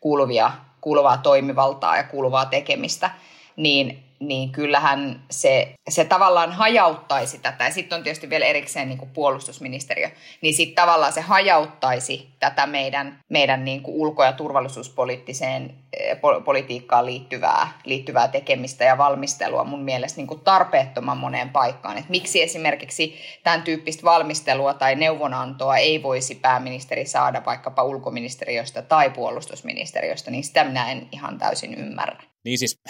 kuuluvia, 0.00 0.52
kuuluvaa 0.80 1.16
toimivaltaa 1.16 1.96
ja 1.96 2.04
kuuluvaa 2.04 2.46
tekemistä, 2.46 3.10
niin 3.56 4.07
niin 4.20 4.52
kyllähän 4.52 5.22
se, 5.30 5.74
se 5.88 6.04
tavallaan 6.04 6.52
hajauttaisi 6.52 7.38
tätä. 7.38 7.64
Ja 7.64 7.70
sitten 7.70 7.96
on 7.96 8.02
tietysti 8.02 8.30
vielä 8.30 8.46
erikseen 8.46 8.88
niin 8.88 8.98
kuin 8.98 9.10
puolustusministeriö. 9.10 10.10
Niin 10.40 10.54
sitten 10.54 10.74
tavallaan 10.74 11.12
se 11.12 11.20
hajauttaisi 11.20 12.28
tätä 12.40 12.66
meidän, 12.66 13.18
meidän 13.28 13.64
niin 13.64 13.82
kuin 13.82 13.96
ulko- 13.96 14.24
ja 14.24 14.32
turvallisuuspoliittiseen 14.32 15.74
eh, 15.92 16.16
po- 16.16 16.42
politiikkaan 16.44 17.06
liittyvää, 17.06 17.72
liittyvää 17.84 18.28
tekemistä 18.28 18.84
ja 18.84 18.98
valmistelua 18.98 19.64
mun 19.64 19.82
mielestä 19.82 20.16
niin 20.16 20.26
kuin 20.26 20.40
tarpeettoman 20.40 21.18
moneen 21.18 21.48
paikkaan. 21.48 21.98
Et 21.98 22.08
miksi 22.08 22.42
esimerkiksi 22.42 23.18
tämän 23.44 23.62
tyyppistä 23.62 24.02
valmistelua 24.02 24.74
tai 24.74 24.94
neuvonantoa 24.94 25.76
ei 25.76 26.02
voisi 26.02 26.34
pääministeri 26.34 27.06
saada 27.06 27.42
vaikkapa 27.46 27.82
ulkoministeriöstä 27.82 28.82
tai 28.82 29.10
puolustusministeriöstä, 29.10 30.30
niin 30.30 30.44
sitä 30.44 30.64
minä 30.64 30.90
en 30.90 31.08
ihan 31.12 31.38
täysin 31.38 31.74
ymmärrä. 31.74 32.27
Niin 32.48 32.58
siis, 32.58 32.80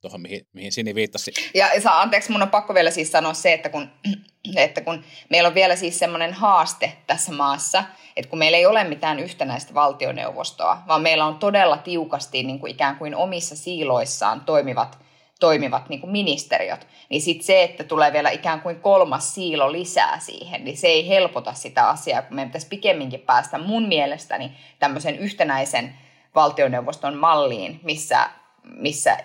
tuohon 0.00 0.20
mihin, 0.20 0.46
mihin 0.52 0.72
Sini 0.72 0.94
viittasi. 0.94 1.32
Ja 1.54 1.80
saa, 1.80 2.00
anteeksi, 2.00 2.32
mun 2.32 2.42
on 2.42 2.50
pakko 2.50 2.74
vielä 2.74 2.90
siis 2.90 3.12
sanoa 3.12 3.34
se, 3.34 3.52
että 3.52 3.68
kun, 3.68 3.90
että 4.56 4.80
kun 4.80 5.04
meillä 5.30 5.46
on 5.46 5.54
vielä 5.54 5.76
siis 5.76 5.98
semmoinen 5.98 6.32
haaste 6.32 6.92
tässä 7.06 7.32
maassa, 7.32 7.84
että 8.16 8.30
kun 8.30 8.38
meillä 8.38 8.58
ei 8.58 8.66
ole 8.66 8.84
mitään 8.84 9.18
yhtenäistä 9.18 9.74
valtioneuvostoa, 9.74 10.82
vaan 10.88 11.02
meillä 11.02 11.24
on 11.24 11.38
todella 11.38 11.76
tiukasti 11.76 12.42
niin 12.42 12.58
kuin 12.58 12.70
ikään 12.70 12.96
kuin 12.96 13.14
omissa 13.14 13.56
siiloissaan 13.56 14.40
toimivat, 14.40 14.98
toimivat 15.40 15.88
niin 15.88 16.00
kuin 16.00 16.12
ministeriöt, 16.12 16.86
niin 17.10 17.22
sitten 17.22 17.46
se, 17.46 17.62
että 17.62 17.84
tulee 17.84 18.12
vielä 18.12 18.30
ikään 18.30 18.60
kuin 18.60 18.80
kolmas 18.80 19.34
siilo 19.34 19.72
lisää 19.72 20.18
siihen, 20.18 20.64
niin 20.64 20.76
se 20.76 20.86
ei 20.86 21.08
helpota 21.08 21.54
sitä 21.54 21.88
asiaa, 21.88 22.22
kun 22.22 22.34
meidän 22.34 22.48
pitäisi 22.48 22.68
pikemminkin 22.68 23.20
päästä 23.20 23.58
mun 23.58 23.88
mielestäni 23.88 24.52
tämmöisen 24.78 25.18
yhtenäisen 25.18 25.94
valtioneuvoston 26.34 27.16
malliin, 27.16 27.80
missä 27.82 28.30
missä 28.66 29.16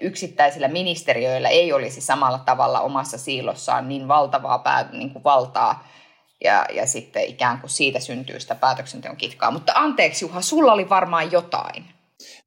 yksittäisillä 0.00 0.68
ministeriöillä 0.68 1.48
ei 1.48 1.72
olisi 1.72 2.00
samalla 2.00 2.38
tavalla 2.38 2.80
omassa 2.80 3.18
siilossaan 3.18 3.88
niin 3.88 4.08
valtavaa 4.08 4.58
pää, 4.58 4.88
niin 4.92 5.10
kuin 5.10 5.24
valtaa 5.24 5.88
ja, 6.44 6.66
ja 6.72 6.86
sitten 6.86 7.24
ikään 7.24 7.60
kuin 7.60 7.70
siitä 7.70 8.00
syntyy 8.00 8.40
sitä 8.40 8.54
päätöksenteon 8.54 9.16
kitkaa. 9.16 9.50
Mutta 9.50 9.72
anteeksi 9.74 10.24
Juha, 10.24 10.42
sulla 10.42 10.72
oli 10.72 10.88
varmaan 10.88 11.32
jotain. 11.32 11.84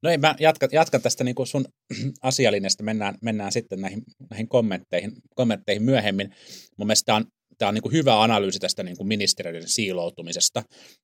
No 0.02 0.10
ei, 0.10 0.18
mä 0.18 0.34
jatkan, 0.40 0.68
jatkan 0.72 1.02
tästä 1.02 1.24
niin 1.24 1.34
kuin 1.34 1.46
sun 1.46 1.64
asialinjasta, 2.22 2.82
mennään, 2.82 3.14
mennään 3.22 3.52
sitten 3.52 3.80
näihin, 3.80 4.02
näihin 4.30 4.48
kommentteihin, 4.48 5.12
kommentteihin 5.34 5.82
myöhemmin. 5.82 6.34
Mun 6.76 6.86
mielestä 6.86 7.14
on, 7.14 7.24
tämä 7.60 7.68
on 7.68 7.74
niin 7.74 7.82
kuin 7.82 7.92
hyvä 7.92 8.22
analyysi 8.22 8.58
tästä 8.58 8.82
niin 8.82 8.96
kuin 8.96 9.08
ministeriöiden 9.08 9.68
siiloutumisesta. 9.68 10.62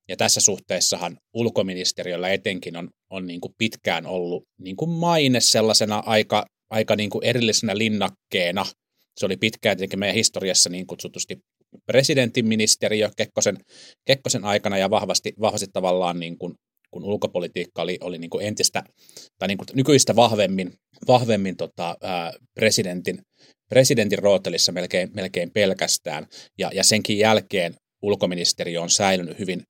Ja 0.09 0.17
tässä 0.17 0.41
suhteessahan 0.41 1.17
ulkoministeriöllä 1.35 2.29
etenkin 2.29 2.77
on, 2.77 2.89
on 3.11 3.27
niin 3.27 3.41
kuin 3.41 3.53
pitkään 3.59 4.07
ollut 4.07 4.45
niin 4.61 4.77
kuin 4.77 4.91
maine 4.91 5.41
sellaisena 5.41 6.03
aika, 6.07 6.47
aika 6.71 6.97
niin 6.97 7.11
kuin 7.11 7.25
erillisenä 7.25 7.79
linnakkeena. 7.79 8.67
Se 9.21 9.27
oli 9.27 9.37
pitkään 9.37 9.77
tietenkin 9.77 9.99
meidän 9.99 10.15
historiassa 10.15 10.71
niin 10.71 10.87
kutsutusti 10.87 11.39
presidentin 11.87 12.49
ministeriö 12.49 13.11
Kekkosen, 13.17 13.57
Kekkosen 14.05 14.45
aikana 14.45 14.79
ja 14.79 14.91
vahvasti, 14.91 15.33
vahvasti 15.41 15.67
tavallaan 15.73 16.21
niin 16.21 16.39
kuin 16.39 16.55
kun 16.91 17.05
ulkopolitiikka 17.05 17.83
oli, 17.83 17.99
oli 18.01 18.19
niin 18.19 18.31
kuin 18.31 18.47
entistä 18.47 18.83
tai 19.39 19.49
niin 19.49 19.59
kuin 19.59 19.67
nykyistä 19.75 20.17
vahvemmin, 20.17 20.73
vahvemmin 21.09 21.57
tota, 21.57 21.97
ää, 22.03 22.33
presidentin, 22.55 23.19
presidentin 23.69 24.19
rootelissa 24.19 24.73
melkein, 24.73 25.11
melkein 25.15 25.51
pelkästään. 25.51 26.27
Ja, 26.59 26.71
ja 26.75 26.85
senkin 26.85 27.19
jälkeen 27.19 27.75
ulkoministeriö 28.03 28.83
on 28.83 28.91
säilynyt 28.91 29.39
hyvin, 29.39 29.63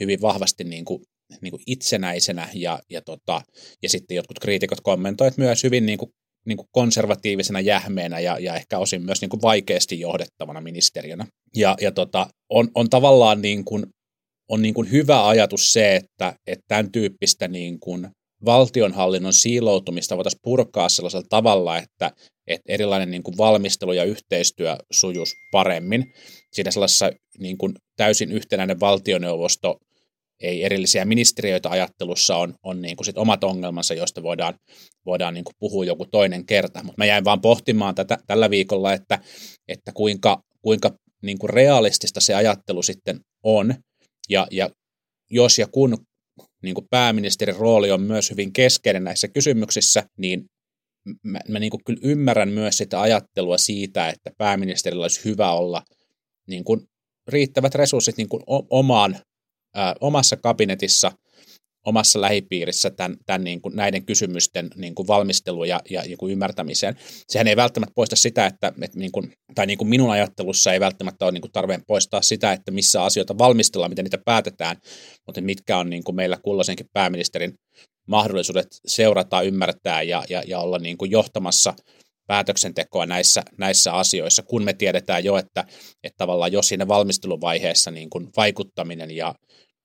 hyvin 0.00 0.20
vahvasti 0.20 0.64
niin 0.64 0.84
kuin 0.84 1.02
niin 1.40 1.50
kuin 1.50 1.62
itsenäisenä 1.66 2.48
ja, 2.54 2.78
ja, 2.90 3.02
tota, 3.02 3.42
ja 3.82 3.88
sitten 3.88 4.14
jotkut 4.14 4.38
kriitikot 4.38 4.80
kommentoivat 4.80 5.36
myös 5.38 5.64
hyvin 5.64 5.86
niin 5.86 5.98
kuin, 5.98 6.10
niin 6.46 6.56
kuin 6.56 6.68
konservatiivisena 6.72 7.60
jähmeenä 7.60 8.20
ja, 8.20 8.38
ja 8.38 8.56
ehkä 8.56 8.78
osin 8.78 9.04
myös 9.04 9.20
niin 9.20 9.28
kuin 9.28 9.42
vaikeasti 9.42 10.00
johdettavana 10.00 10.60
ministeriönä. 10.60 11.26
Ja, 11.56 11.76
ja 11.80 11.92
tota, 11.92 12.26
on, 12.48 12.70
on 12.74 12.90
tavallaan 12.90 13.42
niin 13.42 13.64
kuin, 13.64 13.86
on 14.48 14.62
niin 14.62 14.74
kuin 14.74 14.90
hyvä 14.90 15.28
ajatus 15.28 15.72
se, 15.72 15.96
että, 15.96 16.34
että 16.46 16.64
tämän 16.68 16.92
tyyppistä 16.92 17.48
niin 17.48 17.80
kuin 17.80 18.08
valtionhallinnon 18.44 19.32
siiloutumista 19.32 20.16
voitaisiin 20.16 20.40
purkaa 20.42 20.88
sellaisella 20.88 21.26
tavalla, 21.28 21.78
että, 21.78 22.12
että 22.46 22.72
erilainen 22.72 23.10
niin 23.10 23.22
kuin 23.22 23.38
valmistelu 23.38 23.92
ja 23.92 24.04
yhteistyö 24.04 24.76
sujuisi 24.90 25.36
paremmin. 25.52 26.12
Siinä 26.52 26.70
sellaisessa 26.70 27.10
niin 27.38 27.58
kuin 27.58 27.74
täysin 27.96 28.32
yhtenäinen 28.32 28.80
valtioneuvosto, 28.80 29.76
ei 30.40 30.64
erillisiä 30.64 31.04
ministeriöitä 31.04 31.70
ajattelussa 31.70 32.36
on, 32.36 32.54
on 32.62 32.82
niin 32.82 32.96
kuin 32.96 33.04
sit 33.04 33.18
omat 33.18 33.44
ongelmansa, 33.44 33.94
joista 33.94 34.22
voidaan, 34.22 34.54
voidaan 35.06 35.34
niin 35.34 35.44
kuin 35.44 35.54
puhua 35.58 35.84
joku 35.84 36.06
toinen 36.06 36.46
kerta. 36.46 36.82
Mutta 36.82 36.98
mä 36.98 37.04
jäin 37.04 37.24
vaan 37.24 37.40
pohtimaan 37.40 37.94
tätä, 37.94 38.18
tällä 38.26 38.50
viikolla, 38.50 38.92
että, 38.92 39.18
että 39.68 39.92
kuinka, 39.92 40.42
kuinka 40.62 40.90
niin 41.22 41.38
kuin 41.38 41.50
realistista 41.50 42.20
se 42.20 42.34
ajattelu 42.34 42.82
sitten 42.82 43.20
on, 43.44 43.74
ja, 44.28 44.46
ja 44.50 44.70
jos 45.30 45.58
ja 45.58 45.66
kun 45.66 45.98
niin 46.62 46.74
kuin 46.74 46.86
pääministerin 46.90 47.56
rooli 47.56 47.90
on 47.90 48.02
myös 48.02 48.30
hyvin 48.30 48.52
keskeinen 48.52 49.04
näissä 49.04 49.28
kysymyksissä, 49.28 50.02
niin 50.18 50.44
mä, 51.22 51.38
mä 51.48 51.58
niin 51.58 51.70
kuin 51.70 51.84
kyllä 51.84 52.00
ymmärrän 52.02 52.48
myös 52.48 52.78
sitä 52.78 53.00
ajattelua 53.00 53.58
siitä, 53.58 54.08
että 54.08 54.30
pääministerillä 54.38 55.04
olisi 55.04 55.24
hyvä 55.24 55.52
olla 55.52 55.82
niin 56.48 56.64
kuin 56.64 56.80
riittävät 57.28 57.74
resurssit 57.74 58.16
niin 58.16 58.28
kuin 58.28 58.42
omaan, 58.70 59.16
ää, 59.74 59.94
omassa 60.00 60.36
kabinetissa– 60.36 61.12
omassa 61.86 62.20
lähipiirissä 62.20 62.90
tämän, 62.90 63.16
tämän 63.26 63.44
niin 63.44 63.60
kuin 63.60 63.76
näiden 63.76 64.06
kysymysten 64.06 64.70
niin 64.76 64.94
kuin 64.94 65.08
valmistelu 65.08 65.64
ja, 65.64 65.80
ja 65.90 66.02
niin 66.02 66.18
kuin 66.18 66.32
ymmärtämiseen. 66.32 66.96
Sehän 67.28 67.48
ei 67.48 67.56
välttämättä 67.56 67.92
poista 67.94 68.16
sitä, 68.16 68.46
että, 68.46 68.72
että 68.82 68.98
niin 68.98 69.12
kuin, 69.12 69.32
tai 69.54 69.66
niin 69.66 69.78
kuin 69.78 69.88
minun 69.88 70.10
ajattelussa 70.10 70.72
ei 70.72 70.80
välttämättä 70.80 71.24
ole 71.24 71.32
niin 71.32 71.42
kuin 71.42 71.52
tarve 71.52 71.80
poistaa 71.86 72.22
sitä, 72.22 72.52
että 72.52 72.70
missä 72.70 73.04
asioita 73.04 73.38
valmistellaan, 73.38 73.90
miten 73.90 74.04
niitä 74.04 74.18
päätetään, 74.24 74.76
mutta 75.26 75.40
mitkä 75.40 75.78
on 75.78 75.90
niin 75.90 76.04
kuin 76.04 76.16
meillä 76.16 76.38
kulloisenkin 76.42 76.86
pääministerin 76.92 77.54
mahdollisuudet 78.08 78.68
seurata, 78.86 79.42
ymmärtää 79.42 80.02
ja, 80.02 80.24
ja, 80.28 80.42
ja 80.46 80.58
olla 80.58 80.78
niin 80.78 80.98
kuin 80.98 81.10
johtamassa 81.10 81.74
päätöksentekoa 82.26 83.06
näissä, 83.06 83.42
näissä 83.58 83.92
asioissa, 83.92 84.42
kun 84.42 84.64
me 84.64 84.72
tiedetään 84.72 85.24
jo, 85.24 85.36
että, 85.36 85.64
että 86.04 86.16
tavallaan 86.16 86.52
jo 86.52 86.62
siinä 86.62 86.88
valmisteluvaiheessa 86.88 87.90
niin 87.90 88.10
kuin 88.10 88.28
vaikuttaminen 88.36 89.10
ja, 89.10 89.34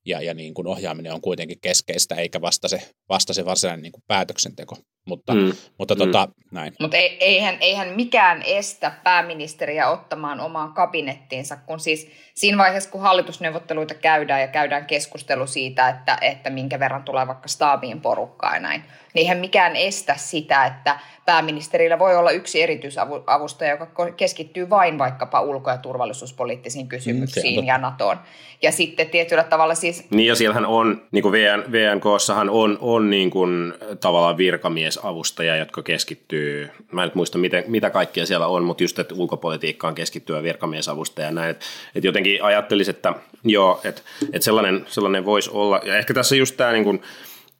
ja, 0.05 0.21
ja 0.21 0.33
niin 0.33 0.53
kuin 0.53 0.67
ohjaaminen 0.67 1.13
on 1.13 1.21
kuitenkin 1.21 1.57
keskeistä, 1.61 2.15
eikä 2.15 2.41
vasta 2.41 2.67
se, 2.67 2.89
vasta 3.09 3.33
se 3.33 3.45
varsinainen 3.45 3.83
niin 3.83 3.91
kuin 3.91 4.03
päätöksenteko. 4.07 4.77
Mutta, 5.07 5.33
mm. 5.33 5.51
mutta 5.79 5.95
tota, 5.95 6.25
mm. 6.25 6.33
näin. 6.51 6.73
Mutta 6.79 6.97
ei, 6.97 7.17
eihän, 7.19 7.57
eihän 7.61 7.95
mikään 7.95 8.41
estä 8.41 8.91
pääministeriä 9.03 9.89
ottamaan 9.89 10.39
omaan 10.39 10.73
kabinettiinsa, 10.73 11.57
kun 11.57 11.79
siis 11.79 12.07
siinä 12.35 12.57
vaiheessa, 12.57 12.89
kun 12.89 13.01
hallitusneuvotteluita 13.01 13.93
käydään 13.93 14.41
ja 14.41 14.47
käydään 14.47 14.85
keskustelu 14.85 15.47
siitä, 15.47 15.89
että, 15.89 16.17
että 16.21 16.49
minkä 16.49 16.79
verran 16.79 17.03
tulee 17.03 17.27
vaikka 17.27 17.47
staabiin 17.47 18.01
porukkaa 18.01 18.53
ja 18.53 18.59
näin, 18.59 18.81
niin 18.81 19.21
eihän 19.21 19.37
mikään 19.37 19.75
estä 19.75 20.15
sitä, 20.17 20.65
että 20.65 20.99
pääministerillä 21.25 21.99
voi 21.99 22.15
olla 22.15 22.31
yksi 22.31 22.61
erityisavustaja, 22.61 23.71
joka 23.71 24.11
keskittyy 24.11 24.69
vain 24.69 24.97
vaikkapa 24.97 25.41
ulko- 25.41 25.69
ja 25.69 25.77
turvallisuuspoliittisiin 25.77 26.87
kysymyksiin 26.87 27.61
mm, 27.61 27.67
ja 27.67 27.77
NATOon. 27.77 28.17
Ja 28.61 28.71
sitten 28.71 29.09
tietyllä 29.09 29.43
tavalla 29.43 29.75
siis... 29.75 30.09
Niin 30.09 30.27
ja 30.27 30.35
siellähän 30.35 30.65
on, 30.65 31.01
niin 31.11 31.21
kuin 31.21 31.31
VN, 31.31 31.71
VNKssahan 31.71 32.49
on, 32.49 32.77
on 32.81 33.09
niin 33.09 33.29
kuin 33.29 33.73
tavallaan 33.99 34.37
virkamiesavustaja, 34.37 35.55
jotka 35.55 35.83
keskittyy, 35.83 36.69
mä 36.91 37.03
en 37.03 37.07
nyt 37.07 37.15
muista 37.15 37.37
miten, 37.37 37.63
mitä 37.67 37.89
kaikkea 37.89 38.25
siellä 38.25 38.47
on, 38.47 38.63
mutta 38.63 38.83
just, 38.83 38.99
että 38.99 39.15
ulkopolitiikkaan 39.15 39.95
keskittyä 39.95 40.43
virkamiesavustaja 40.43 41.27
ja 41.27 41.31
näin, 41.31 41.49
että, 41.49 41.65
että 41.95 42.07
jotenkin 42.07 42.24
ajattelisin, 42.41 42.95
että 42.95 43.13
joo, 43.43 43.81
että, 43.83 44.01
että 44.33 44.45
sellainen, 44.45 44.85
sellainen 44.87 45.25
voisi 45.25 45.49
olla, 45.53 45.81
ja 45.83 45.97
ehkä 45.97 46.13
tässä 46.13 46.35
just 46.35 46.57
tämä 46.57 46.71
niin 46.71 46.83
kuin, 46.83 47.01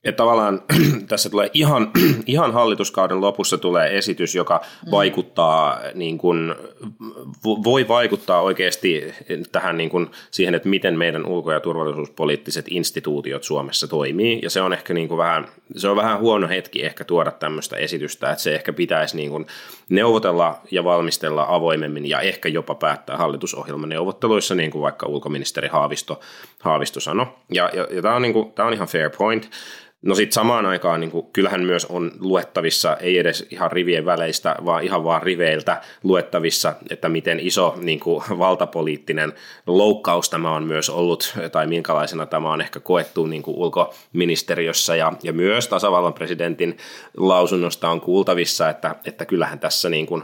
että 0.05 0.17
tavallaan 0.17 0.61
tässä 1.07 1.29
tulee 1.29 1.49
ihan, 1.53 1.91
ihan 2.25 2.53
hallituskauden 2.53 3.21
lopussa 3.21 3.57
tulee 3.57 3.97
esitys, 3.97 4.35
joka 4.35 4.61
mm. 4.85 4.91
vaikuttaa, 4.91 5.79
niin 5.93 6.17
kuin, 6.17 6.55
voi 7.43 7.87
vaikuttaa 7.87 8.41
oikeasti 8.41 9.13
tähän 9.51 9.77
niin 9.77 9.89
kuin, 9.89 10.09
siihen, 10.31 10.55
että 10.55 10.69
miten 10.69 10.97
meidän 10.97 11.25
ulko- 11.25 11.51
ja 11.51 11.59
turvallisuuspoliittiset 11.59 12.65
instituutiot 12.69 13.43
Suomessa 13.43 13.87
toimii. 13.87 14.39
Ja 14.43 14.49
se 14.49 14.61
on 14.61 14.73
ehkä 14.73 14.93
niin 14.93 15.07
kuin 15.07 15.17
vähän, 15.17 15.47
se 15.75 15.87
on 15.87 15.97
vähän 15.97 16.19
huono 16.19 16.47
hetki 16.47 16.85
ehkä 16.85 17.03
tuoda 17.03 17.31
tämmöistä 17.31 17.75
esitystä, 17.75 18.31
että 18.31 18.43
se 18.43 18.55
ehkä 18.55 18.73
pitäisi 18.73 19.15
niin 19.15 19.31
kuin 19.31 19.45
neuvotella 19.89 20.61
ja 20.71 20.83
valmistella 20.83 21.45
avoimemmin 21.49 22.09
ja 22.09 22.19
ehkä 22.19 22.49
jopa 22.49 22.75
päättää 22.75 23.17
hallitusohjelmaneuvotteluissa, 23.17 24.55
niin 24.55 24.71
kuin 24.71 24.81
vaikka 24.81 25.07
ulkoministeri 25.07 25.67
Haavisto, 25.67 26.19
Haavisto 26.59 26.99
sanoi. 26.99 27.27
Ja, 27.51 27.69
ja, 27.73 27.87
ja 27.91 28.01
tämä 28.01 28.15
on, 28.15 28.21
niin 28.21 28.33
kuin, 28.33 28.51
tämä 28.51 28.67
on 28.67 28.73
ihan 28.73 28.87
fair 28.87 29.09
point. 29.09 29.49
No 30.05 30.15
sitten 30.15 30.33
samaan 30.33 30.65
aikaan 30.65 30.99
niin 30.99 31.11
kuin, 31.11 31.27
kyllähän 31.33 31.61
myös 31.61 31.85
on 31.85 32.11
luettavissa, 32.19 32.97
ei 32.97 33.17
edes 33.17 33.47
ihan 33.49 33.71
rivien 33.71 34.05
väleistä, 34.05 34.55
vaan 34.65 34.83
ihan 34.83 35.03
vaan 35.03 35.23
riveiltä 35.23 35.81
luettavissa, 36.03 36.73
että 36.89 37.09
miten 37.09 37.39
iso 37.39 37.75
niin 37.77 37.99
kuin, 37.99 38.23
valtapoliittinen 38.29 39.33
loukkaus 39.67 40.29
tämä 40.29 40.55
on 40.55 40.63
myös 40.63 40.89
ollut, 40.89 41.33
tai 41.51 41.67
minkälaisena 41.67 42.25
tämä 42.25 42.51
on 42.51 42.61
ehkä 42.61 42.79
koettu 42.79 43.25
niin 43.25 43.41
kuin 43.41 43.57
ulkoministeriössä, 43.57 44.95
ja, 44.95 45.13
ja 45.23 45.33
myös 45.33 45.67
tasavallan 45.67 46.13
presidentin 46.13 46.77
lausunnosta 47.17 47.89
on 47.89 48.01
kuultavissa, 48.01 48.69
että, 48.69 48.95
että 49.05 49.25
kyllähän 49.25 49.59
tässä 49.59 49.89
niin 49.89 50.05
kuin, 50.05 50.23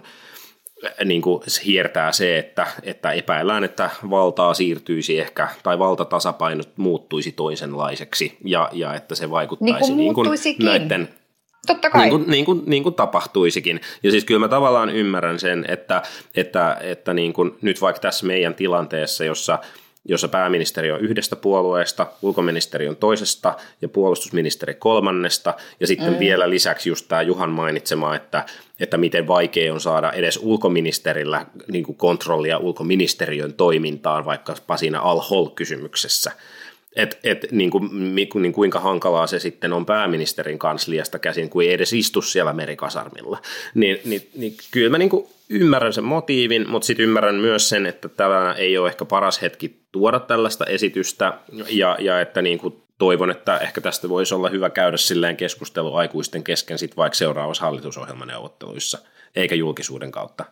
niin 1.05 1.21
kuin 1.21 1.41
hiertää 1.65 2.11
se, 2.11 2.37
että, 2.37 2.67
että 2.83 3.11
epäillään, 3.11 3.63
että 3.63 3.89
valtaa 4.09 4.53
siirtyisi 4.53 5.19
ehkä, 5.19 5.47
tai 5.63 5.79
valtatasapaino 5.79 6.63
muuttuisi 6.77 7.31
toisenlaiseksi, 7.31 8.37
ja, 8.45 8.69
ja 8.71 8.93
että 8.93 9.15
se 9.15 9.29
vaikuttaisi 9.29 9.95
niin 9.95 10.13
kuin, 10.13 10.31
niin 10.31 10.55
kuin 10.57 10.65
näiden 10.65 11.09
Totta 11.67 11.89
kai. 11.89 12.01
Niin 12.01 12.09
kuin, 12.09 12.31
niin, 12.31 12.45
kuin, 12.45 12.63
niin 12.65 12.83
kuin 12.83 12.95
tapahtuisikin. 12.95 13.81
Ja 14.03 14.11
siis 14.11 14.25
kyllä 14.25 14.39
mä 14.39 14.47
tavallaan 14.47 14.89
ymmärrän 14.89 15.39
sen, 15.39 15.65
että, 15.67 16.01
että, 16.35 16.77
että 16.81 17.13
niin 17.13 17.33
kuin 17.33 17.51
nyt 17.61 17.81
vaikka 17.81 17.99
tässä 17.99 18.25
meidän 18.25 18.55
tilanteessa, 18.55 19.25
jossa 19.25 19.59
jossa 20.05 20.27
pääministeri 20.27 20.91
on 20.91 20.99
yhdestä 20.99 21.35
puolueesta, 21.35 22.07
ulkoministeri 22.21 22.87
on 22.87 22.95
toisesta 22.95 23.57
ja 23.81 23.89
puolustusministeri 23.89 24.73
kolmannesta. 24.73 25.53
Ja 25.79 25.87
sitten 25.87 26.13
mm. 26.13 26.19
vielä 26.19 26.49
lisäksi 26.49 26.89
just 26.89 27.05
tämä 27.07 27.21
Juhan 27.21 27.49
mainitsema, 27.49 28.15
että, 28.15 28.45
että 28.79 28.97
miten 28.97 29.27
vaikea 29.27 29.73
on 29.73 29.81
saada 29.81 30.11
edes 30.11 30.39
ulkoministerillä 30.41 31.45
niin 31.71 31.83
kuin 31.83 31.97
kontrollia 31.97 32.57
ulkoministeriön 32.57 33.53
toimintaan, 33.53 34.25
vaikka 34.25 34.55
siinä 34.75 35.01
al-hol-kysymyksessä. 35.01 36.31
Et, 36.95 37.19
et, 37.23 37.45
niin 37.51 37.71
kuin, 37.71 38.15
niin 38.15 38.53
kuinka 38.53 38.79
hankalaa 38.79 39.27
se 39.27 39.39
sitten 39.39 39.73
on 39.73 39.85
pääministerin 39.85 40.59
kansliasta 40.59 41.19
käsin, 41.19 41.49
kun 41.49 41.63
ei 41.63 41.73
edes 41.73 41.93
istu 41.93 42.21
siellä 42.21 42.53
merikasarmilla. 42.53 43.41
Niin, 43.75 43.99
niin, 44.05 44.29
niin 44.35 44.55
kyllä 44.71 44.89
mä 44.89 44.97
niin 44.97 45.09
kuin 45.09 45.27
ymmärrän 45.49 45.93
sen 45.93 46.03
motiivin, 46.03 46.69
mutta 46.69 46.85
sitten 46.85 47.03
ymmärrän 47.03 47.35
myös 47.35 47.69
sen, 47.69 47.85
että 47.85 48.09
tämä 48.09 48.55
ei 48.57 48.77
ole 48.77 48.89
ehkä 48.89 49.05
paras 49.05 49.41
hetki 49.41 49.75
tuoda 49.91 50.19
tällaista 50.19 50.65
esitystä 50.65 51.33
ja, 51.69 51.97
ja 51.99 52.21
että 52.21 52.41
niin 52.41 52.57
kuin 52.57 52.75
toivon, 52.97 53.31
että 53.31 53.57
ehkä 53.57 53.81
tästä 53.81 54.09
voisi 54.09 54.35
olla 54.35 54.49
hyvä 54.49 54.69
käydä 54.69 54.97
silleen 54.97 55.37
keskustelu 55.37 55.95
aikuisten 55.95 56.43
kesken 56.43 56.77
sitten 56.77 56.97
vaikka 56.97 57.17
seuraavassa 57.17 57.63
hallitusohjelmaneuvotteluissa, 57.63 58.97
eikä 59.35 59.55
julkisuuden 59.55 60.11
kautta. 60.11 60.45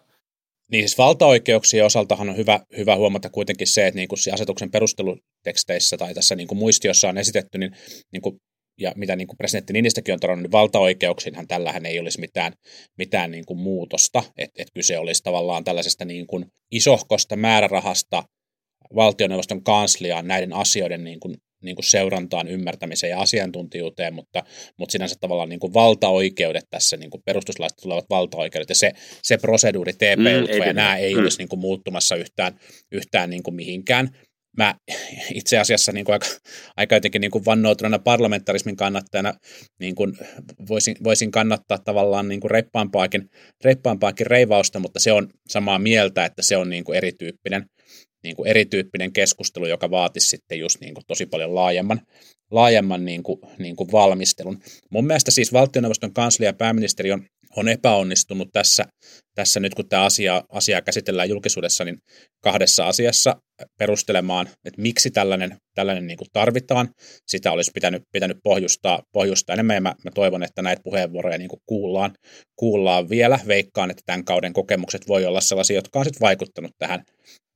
Niin 0.72 0.90
siis 0.90 0.98
valtaoikeuksien 0.98 1.86
osaltahan 1.86 2.30
on 2.30 2.38
hyvä, 2.38 2.60
hyvä 2.78 2.96
huomata 2.96 3.30
kuitenkin 3.30 3.68
se, 3.68 3.88
että 3.88 3.96
niin 3.96 4.08
kuin 4.08 4.20
asetuksen 4.34 4.72
perusteluteksteissä 4.72 5.98
tai 5.98 6.14
tässä 6.14 6.36
niin 6.36 6.48
kuin 6.48 6.58
muistiossa 6.58 7.10
on 7.10 7.18
esitetty, 7.18 7.58
niin, 7.58 7.72
niin 8.12 8.22
kuin 8.22 8.40
ja 8.80 8.94
mitä 8.96 9.16
niin 9.16 9.28
kuin 9.28 9.38
presidentti 9.38 9.74
Ninistäkin 9.74 10.14
on 10.14 10.20
todennut, 10.20 10.44
niin 10.44 10.52
valtaoikeuksiinhan 10.52 11.48
tällähän 11.48 11.86
ei 11.86 12.00
olisi 12.00 12.20
mitään, 12.20 12.54
mitään 12.98 13.32
niin 13.32 13.46
kuin 13.46 13.60
muutosta, 13.60 14.24
että 14.38 14.62
et 14.62 14.68
kyse 14.74 14.98
olisi 14.98 15.24
tavallaan 15.24 15.64
tällaisesta 15.64 16.06
niin 16.06 16.28
kuin 16.28 16.46
isohkosta 16.72 17.36
määrärahasta 17.36 18.24
valtioneuvoston 18.96 19.64
kansliaan 19.64 20.28
näiden 20.28 20.54
asioiden 20.54 21.04
niin 21.04 21.20
kuin, 21.20 21.36
niin 21.64 21.76
kuin 21.76 21.86
seurantaan, 21.86 22.48
ymmärtämiseen 22.48 23.12
ja 23.12 23.20
asiantuntijuuteen, 23.20 24.14
mutta, 24.14 24.44
mutta 24.78 24.92
sinänsä 24.92 25.16
tavallaan 25.20 25.50
niin 25.50 25.60
kuin 25.60 25.74
valtaoikeudet 25.74 26.66
tässä, 26.70 26.98
niin 26.98 27.10
kuin 27.10 27.24
perustuslaista 27.26 27.82
tulevat 27.82 28.06
valtaoikeudet 28.10 28.70
ja 28.70 28.76
se, 28.76 28.92
se 29.24 29.38
proseduuri, 29.38 29.94
TP 29.94 30.20
mm, 30.20 30.66
ja 30.66 30.74
nämä 30.74 30.98
ei 30.98 31.14
mm. 31.14 31.20
olisi 31.20 31.38
niin 31.38 31.50
kuin 31.50 31.60
muuttumassa 31.60 32.16
yhtään, 32.16 32.60
yhtään 32.92 33.30
niin 33.30 33.44
kuin 33.44 33.56
mihinkään. 33.56 34.10
mä 34.58 34.76
itse 35.34 35.58
asiassa 35.58 35.92
niin 35.92 36.06
kuin 36.06 36.14
aika, 36.14 36.28
aika 36.78 36.96
jotenkin 36.96 37.22
niin 37.22 37.32
kuin 37.32 37.46
vannoutuneena 37.46 38.00
parlamentarismin 38.00 38.76
kannattajana 38.76 39.34
niin 39.80 39.96
kuin 39.96 40.18
voisin, 40.70 40.96
voisin 41.04 41.32
kannattaa 41.32 41.78
tavallaan 41.78 42.28
niin 42.28 42.40
kuin 42.40 42.52
reippaampaakin, 42.52 43.30
reippaampaakin 43.64 44.28
reivausta, 44.28 44.80
mutta 44.80 45.00
se 45.00 45.12
on 45.12 45.30
samaa 45.50 45.80
mieltä, 45.80 46.26
että 46.26 46.42
se 46.42 46.58
on 46.58 46.70
niin 46.70 46.84
kuin 46.84 46.98
erityyppinen, 46.98 47.66
niin 48.24 48.36
kuin 48.36 48.50
erityyppinen 48.50 49.14
keskustelu, 49.14 49.66
joka 49.66 49.92
vaatisi 49.92 50.30
sitten 50.30 50.60
just 50.60 50.82
niin 50.82 50.94
kuin 50.94 51.04
tosi 51.08 51.26
paljon 51.26 51.56
laajemman, 51.56 52.02
laajemman 52.52 53.06
niin 53.06 53.24
kuin, 53.24 53.40
niin 53.58 53.76
kuin 53.76 53.92
valmistelun. 53.92 54.60
Mun 54.90 55.06
mielestä 55.06 55.32
siis 55.32 55.54
valtioneuvoston 55.54 56.14
kanslia 56.14 56.50
ja 56.50 56.54
pääministeri 56.54 57.12
on 57.12 57.26
on 57.56 57.68
epäonnistunut 57.68 58.50
tässä, 58.54 58.86
tässä 59.36 59.60
nyt, 59.60 59.76
kun 59.76 59.90
tämä 59.90 60.04
asia, 60.04 60.44
asia 60.50 60.82
käsitellään 60.82 61.30
julkisuudessa, 61.30 61.86
niin 61.86 61.98
kahdessa 62.44 62.88
asiassa 62.88 63.36
perustelemaan, 63.80 64.50
että 64.66 64.82
miksi 64.82 65.12
tällainen, 65.12 65.58
tällainen 65.76 66.08
niin 66.08 66.18
kuin 66.18 66.28
tarvitaan. 66.34 66.90
Sitä 67.28 67.52
olisi 67.52 67.72
pitänyt, 67.74 68.04
pitänyt 68.12 68.38
pohjustaa, 68.44 69.02
pohjustaa 69.14 69.54
enemmän, 69.54 69.76
ja 69.76 69.82
mä, 69.82 69.96
mä 70.04 70.12
toivon, 70.16 70.44
että 70.44 70.62
näitä 70.62 70.82
puheenvuoroja 70.84 71.38
niin 71.38 71.50
kuin 71.50 71.62
kuullaan, 71.66 72.14
kuullaan 72.56 73.10
vielä. 73.10 73.40
Veikkaan, 73.48 73.92
että 73.92 74.04
tämän 74.06 74.26
kauden 74.26 74.54
kokemukset 74.54 75.08
voi 75.08 75.26
olla 75.26 75.42
sellaisia, 75.42 75.76
jotka 75.76 76.00
on 76.00 76.06
sitten 76.06 76.22
vaikuttanut 76.22 76.72
tähän. 76.78 77.04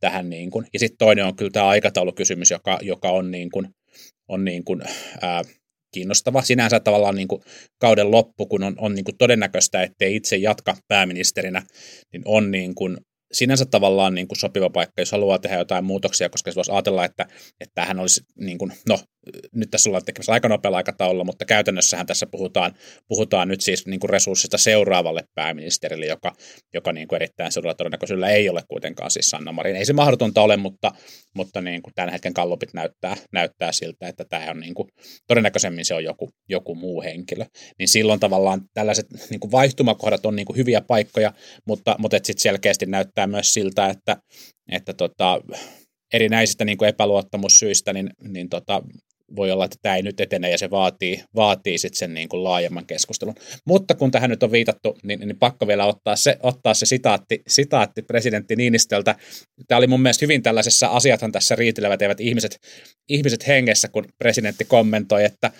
Tähän 0.03 0.29
niin 0.29 0.51
kuin. 0.51 0.65
Ja 0.73 0.79
sitten 0.79 0.97
toinen 0.97 1.25
on 1.25 1.35
kyllä 1.35 1.51
tämä 1.51 1.67
aikataulukysymys, 1.67 2.51
joka, 2.51 2.79
joka 2.81 3.09
on, 3.09 3.31
niin 3.31 3.51
kuin, 3.51 3.67
on 4.27 4.45
niin 4.45 4.63
kuin, 4.63 4.81
ää, 5.21 5.41
kiinnostava. 5.93 6.41
Sinänsä 6.41 6.79
tavallaan 6.79 7.15
niin 7.15 7.27
kuin 7.27 7.41
kauden 7.79 8.11
loppu, 8.11 8.45
kun 8.45 8.63
on, 8.63 8.75
on 8.77 8.95
niin 8.95 9.05
kuin 9.05 9.17
todennäköistä, 9.17 9.83
ettei 9.83 10.15
itse 10.15 10.37
jatka 10.37 10.75
pääministerinä, 10.87 11.63
niin 12.13 12.21
on 12.25 12.51
niin 12.51 12.75
kuin 12.75 12.97
sinänsä 13.33 13.65
tavallaan 13.65 14.15
niin 14.15 14.27
kuin 14.27 14.39
sopiva 14.39 14.69
paikka, 14.69 15.01
jos 15.01 15.11
haluaa 15.11 15.39
tehdä 15.39 15.57
jotain 15.57 15.85
muutoksia, 15.85 16.29
koska 16.29 16.51
se 16.51 16.55
voisi 16.55 16.71
ajatella, 16.71 17.05
että, 17.05 17.23
että 17.59 17.75
tämähän 17.75 17.99
olisi, 17.99 18.21
niin 18.39 18.57
kuin, 18.57 18.73
no 18.89 18.99
nyt 19.55 19.71
tässä 19.71 19.89
ollaan 19.89 20.05
tekemässä 20.05 20.31
aika 20.31 20.49
nopealla 20.49 20.77
aikataululla, 20.77 21.23
mutta 21.23 21.45
käytännössähän 21.45 22.05
tässä 22.05 22.25
puhutaan, 22.25 22.73
puhutaan 23.07 23.47
nyt 23.47 23.61
siis 23.61 23.85
niin 23.87 23.99
kuin 23.99 24.09
resurssista 24.09 24.57
seuraavalle 24.57 25.23
pääministerille, 25.35 26.05
joka, 26.05 26.33
joka 26.73 26.93
niin 26.93 27.07
kuin 27.07 27.15
erittäin 27.15 27.51
suurella 27.51 27.73
todennäköisyydellä 27.73 28.29
ei 28.29 28.49
ole 28.49 28.63
kuitenkaan 28.67 29.11
siis 29.11 29.29
Sanna 29.29 29.51
Marin. 29.51 29.75
Ei 29.75 29.85
se 29.85 29.93
mahdotonta 29.93 30.41
ole, 30.41 30.57
mutta, 30.57 30.91
mutta 31.35 31.61
niin 31.61 31.81
kuin 31.81 31.93
tämän 31.93 32.11
hetken 32.11 32.33
kallopit 32.33 32.73
näyttää, 32.73 33.17
näyttää 33.33 33.71
siltä, 33.71 34.07
että 34.07 34.25
tämä 34.29 34.51
on 34.51 34.59
niin 34.59 34.73
kuin, 34.73 34.89
todennäköisemmin 35.27 35.85
se 35.85 35.93
on 35.93 36.03
joku, 36.03 36.29
joku 36.49 36.75
muu 36.75 37.01
henkilö. 37.01 37.45
Niin 37.79 37.87
silloin 37.87 38.19
tavallaan 38.19 38.61
tällaiset 38.73 39.05
niin 39.29 39.39
kuin 39.39 39.51
vaihtumakohdat 39.51 40.25
on 40.25 40.35
niin 40.35 40.45
kuin 40.45 40.57
hyviä 40.57 40.81
paikkoja, 40.81 41.33
mutta, 41.67 41.95
mutta 41.99 42.17
sitten 42.17 42.41
selkeästi 42.41 42.85
näyttää 42.85 43.27
myös 43.27 43.53
siltä, 43.53 43.87
että, 43.87 44.17
että 44.71 44.93
tota, 44.93 45.41
erinäisistä 46.13 46.65
niin 46.65 46.83
epäluottamussyistä, 46.83 47.93
niin, 47.93 48.09
niin 48.27 48.49
tota, 48.49 48.81
voi 49.35 49.51
olla, 49.51 49.65
että 49.65 49.77
tämä 49.81 49.95
ei 49.95 50.01
nyt 50.01 50.19
etene 50.19 50.51
ja 50.51 50.57
se 50.57 50.69
vaatii, 50.69 51.23
vaatii 51.35 51.77
sitten 51.77 51.97
sen 51.97 52.13
niin 52.13 52.29
kuin 52.29 52.43
laajemman 52.43 52.85
keskustelun. 52.85 53.35
Mutta 53.65 53.95
kun 53.95 54.11
tähän 54.11 54.29
nyt 54.29 54.43
on 54.43 54.51
viitattu, 54.51 54.97
niin, 55.03 55.19
niin 55.19 55.39
pakko 55.39 55.67
vielä 55.67 55.85
ottaa 55.85 56.15
se, 56.15 56.37
ottaa 56.43 56.73
se 56.73 56.85
sitaatti, 56.85 57.41
sitaatti 57.47 58.01
presidentti 58.01 58.55
Niinistöltä. 58.55 59.15
Tämä 59.67 59.77
oli 59.77 59.87
mun 59.87 60.01
mielestä 60.01 60.25
hyvin 60.25 60.43
tällaisessa, 60.43 60.87
asiathan 60.87 61.31
tässä 61.31 61.55
riitelevät 61.55 62.01
eivät 62.01 62.19
ihmiset, 62.19 62.57
ihmiset 63.09 63.47
hengessä, 63.47 63.87
kun 63.87 64.05
presidentti 64.17 64.65
kommentoi, 64.65 65.23
että 65.23 65.51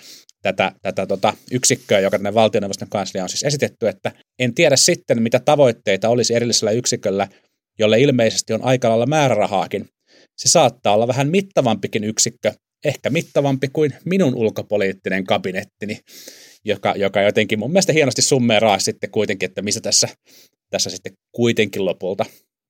tätä, 0.42 0.72
tätä 0.82 1.06
tota, 1.06 1.34
yksikköä, 1.52 2.00
joka 2.00 2.18
tänne 2.18 2.34
valtioneuvoston 2.34 2.90
kanslia 2.90 3.24
on 3.24 3.30
siis 3.30 3.44
esitetty, 3.44 3.88
että 3.88 4.12
en 4.40 4.54
tiedä 4.54 4.76
sitten, 4.76 5.22
mitä 5.22 5.40
tavoitteita 5.40 6.10
olisi 6.10 6.36
erillisellä 6.36 6.72
yksiköllä, 6.72 7.28
jolle 7.80 8.02
ilmeisesti 8.02 8.54
on 8.54 8.64
aika 8.64 8.90
lailla 8.90 9.06
määrärahaakin. 9.06 9.90
Se 10.38 10.50
saattaa 10.50 10.94
olla 10.94 11.08
vähän 11.08 11.30
mittavampikin 11.30 12.04
yksikkö, 12.04 12.54
ehkä 12.84 13.10
mittavampi 13.10 13.68
kuin 13.74 13.94
minun 14.06 14.36
ulkopoliittinen 14.36 15.24
kabinettini, 15.24 16.00
joka, 16.66 16.94
joka 16.98 17.22
jotenkin 17.22 17.60
mun 17.60 17.72
mielestä 17.72 17.94
hienosti 17.94 18.22
summeeraa 18.22 18.80
sitten 18.80 19.12
kuitenkin, 19.12 19.50
että 19.50 19.62
missä 19.62 19.82
tässä, 19.82 20.08
tässä 20.70 20.90
sitten 20.90 21.14
kuitenkin 21.32 21.86
lopulta 21.86 22.26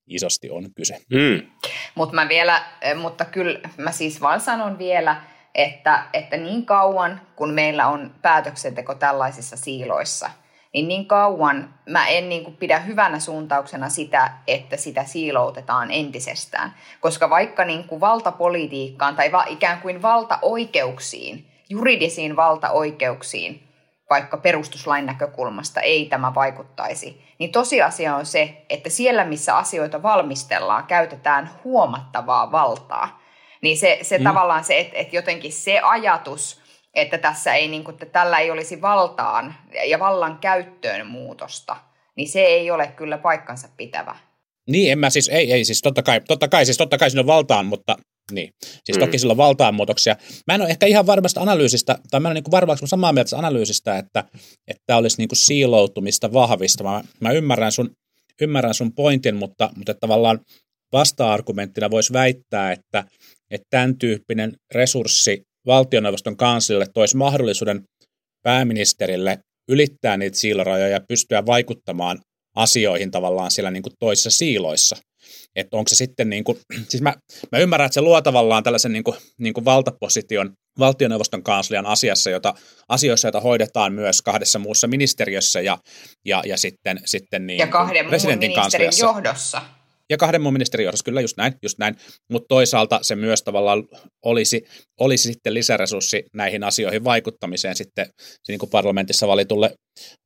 isosti 0.08 0.49
on 0.49 0.69
kyse. 0.76 0.97
Mm. 1.10 1.47
Mut 1.95 2.12
mä 2.12 2.30
vielä, 2.30 2.65
mutta 3.02 3.26
kyllä 3.26 3.69
mä 3.78 3.91
siis 3.91 4.21
vaan 4.21 4.41
sanon 4.41 4.78
vielä, 4.78 5.21
että, 5.56 6.06
että 6.13 6.38
niin 6.38 6.65
kauan 6.65 7.21
kun 7.36 7.54
meillä 7.54 7.88
on 7.88 8.15
päätöksenteko 8.21 8.95
tällaisissa 8.95 9.58
siiloissa– 9.58 10.30
niin 10.73 10.88
niin 10.88 11.05
kauan 11.05 11.73
mä 11.89 12.07
en 12.07 12.29
niin 12.29 12.43
kuin 12.43 12.55
pidä 12.55 12.79
hyvänä 12.79 13.19
suuntauksena 13.19 13.89
sitä, 13.89 14.31
että 14.47 14.77
sitä 14.77 15.03
siiloutetaan 15.03 15.91
entisestään. 15.91 16.73
Koska 16.99 17.29
vaikka 17.29 17.65
niin 17.65 17.83
kuin 17.83 18.01
valtapolitiikkaan 18.01 19.15
tai 19.15 19.31
va, 19.31 19.45
ikään 19.47 19.81
kuin 19.81 20.01
valtaoikeuksiin, 20.01 21.45
juridisiin 21.69 22.36
valtaoikeuksiin, 22.36 23.63
vaikka 24.09 24.38
perustuslain 24.38 25.05
näkökulmasta 25.05 25.81
ei 25.81 26.05
tämä 26.05 26.36
vaikuttaisi, 26.36 27.23
niin 27.39 27.51
tosiasia 27.51 28.15
on 28.15 28.25
se, 28.25 28.65
että 28.69 28.89
siellä 28.89 29.25
missä 29.25 29.57
asioita 29.57 30.03
valmistellaan, 30.03 30.83
käytetään 30.83 31.49
huomattavaa 31.63 32.51
valtaa. 32.51 33.21
Niin 33.62 33.77
se, 33.77 33.99
se 34.01 34.17
mm. 34.17 34.23
tavallaan 34.23 34.63
se, 34.63 34.79
että, 34.79 34.97
että 34.97 35.15
jotenkin 35.15 35.53
se 35.53 35.79
ajatus– 35.79 36.62
että 36.93 37.17
tässä 37.17 37.53
ei, 37.53 37.67
niin 37.67 37.84
kuin, 37.84 37.93
että 37.93 38.06
tällä 38.06 38.38
ei 38.38 38.51
olisi 38.51 38.82
valtaan 38.82 39.56
ja 39.89 39.99
vallan 39.99 40.38
käyttöön 40.38 41.08
muutosta, 41.08 41.75
niin 42.15 42.29
se 42.29 42.39
ei 42.41 42.71
ole 42.71 42.88
kyllä 42.88 43.17
paikkansa 43.17 43.67
pitävä. 43.77 44.15
Niin, 44.69 44.91
en 44.91 44.99
mä 44.99 45.10
siis, 45.10 45.29
ei, 45.29 45.53
ei 45.53 45.65
siis 45.65 45.82
totta 45.82 46.03
kai, 46.03 46.21
totta 46.21 46.47
kai, 46.47 46.65
siis 46.65 46.77
totta 46.77 46.97
kai 46.97 47.10
siinä 47.10 47.21
on 47.21 47.27
valtaan, 47.27 47.65
mutta 47.65 47.97
niin, 48.32 48.49
siis 48.84 48.97
mm. 48.97 48.99
toki 48.99 49.19
sillä 49.19 49.32
on 49.32 49.38
valtaan 49.38 49.75
muutoksia. 49.75 50.15
Mä 50.47 50.56
en 50.56 50.62
ole 50.62 50.69
ehkä 50.69 50.86
ihan 50.86 51.06
varmasta 51.06 51.41
analyysistä, 51.41 51.97
tai 52.12 52.19
mä 52.19 52.27
en 52.27 52.32
ole 52.32 52.34
niin 52.34 52.51
varmaksi 52.51 52.88
samaa 52.88 53.13
mieltä 53.13 53.38
analyysistä, 53.38 53.97
että, 53.97 54.23
että 54.67 54.97
olisi 54.97 55.17
niin 55.17 55.27
kuin 55.27 55.38
siiloutumista 55.38 56.34
vahvista. 56.34 56.84
Mä, 56.84 57.03
mä 57.19 57.32
ymmärrän, 57.32 57.71
sun, 57.71 57.91
ymmärrän 58.41 58.73
sun 58.73 58.93
pointin, 58.93 59.36
mutta, 59.36 59.69
mutta 59.75 59.93
tavallaan 59.93 60.39
vasta-argumenttina 60.93 61.91
voisi 61.91 62.13
väittää, 62.13 62.71
että, 62.71 63.03
että 63.51 63.67
tämän 63.69 63.97
tyyppinen 63.97 64.53
resurssi 64.75 65.43
valtioneuvoston 65.65 66.38
kanslialle 66.38 66.86
toisi 66.93 67.17
mahdollisuuden 67.17 67.84
pääministerille 68.43 69.39
ylittää 69.69 70.17
niitä 70.17 70.38
siilorajoja 70.38 70.88
ja 70.88 71.02
pystyä 71.08 71.45
vaikuttamaan 71.45 72.19
asioihin 72.56 73.12
tavallaan 73.12 73.52
siellä 73.52 73.71
niin 73.71 73.84
kuin 73.84 73.93
toisissa 73.99 74.30
siiloissa. 74.30 74.95
Että 75.56 75.78
onko 75.78 75.89
se 75.89 75.95
sitten, 75.95 76.30
niin 76.30 76.43
kuin, 76.43 76.58
siis 76.89 77.04
mä, 77.04 77.13
mä 77.52 77.58
ymmärrän, 77.58 77.86
että 77.86 77.93
se 77.93 78.02
luo 78.02 78.21
tavallaan 78.21 78.63
tällaisen 78.63 78.93
niin 78.93 79.04
kuin, 79.04 79.17
niin 79.39 79.54
kuin 79.54 79.65
valtaposition 79.65 80.54
valtioneuvoston 80.80 81.43
kanslian 81.43 81.86
asiassa, 81.86 82.30
jota, 82.30 82.54
asioissa, 82.89 83.28
joita 83.28 83.41
hoidetaan 83.41 83.93
myös 83.93 84.21
kahdessa 84.21 84.60
muussa 84.60 84.88
ministeriössä 84.88 85.62
ja, 85.62 85.78
ja, 86.26 86.43
ja 86.45 86.58
sitten, 86.58 86.99
sitten 87.06 87.47
niin 87.47 87.60
ja 87.60 87.67
kahden 87.67 88.06
presidentin 88.06 88.54
kansliassa. 88.54 89.06
johdossa 89.06 89.62
ja 90.09 90.17
kahden 90.17 90.41
muun 90.41 90.53
ministerin 90.53 90.85
johdossa, 90.85 91.05
kyllä 91.05 91.21
just 91.21 91.37
näin, 91.37 91.53
just 91.61 91.77
näin. 91.77 91.95
Mutta 92.31 92.47
toisaalta 92.47 92.99
se 93.01 93.15
myös 93.15 93.43
tavallaan 93.43 93.83
olisi, 94.25 94.65
olisi 94.99 95.23
sitten 95.23 95.53
lisäresurssi 95.53 96.25
näihin 96.33 96.63
asioihin 96.63 97.03
vaikuttamiseen 97.03 97.75
sitten 97.75 98.05
niin 98.47 98.59
kuin 98.59 98.69
parlamentissa 98.69 99.27
valitulle, 99.27 99.75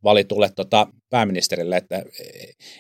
valitulle 0.04 0.50
tota, 0.56 0.88
pääministerille. 1.10 1.78
Että, 1.78 2.04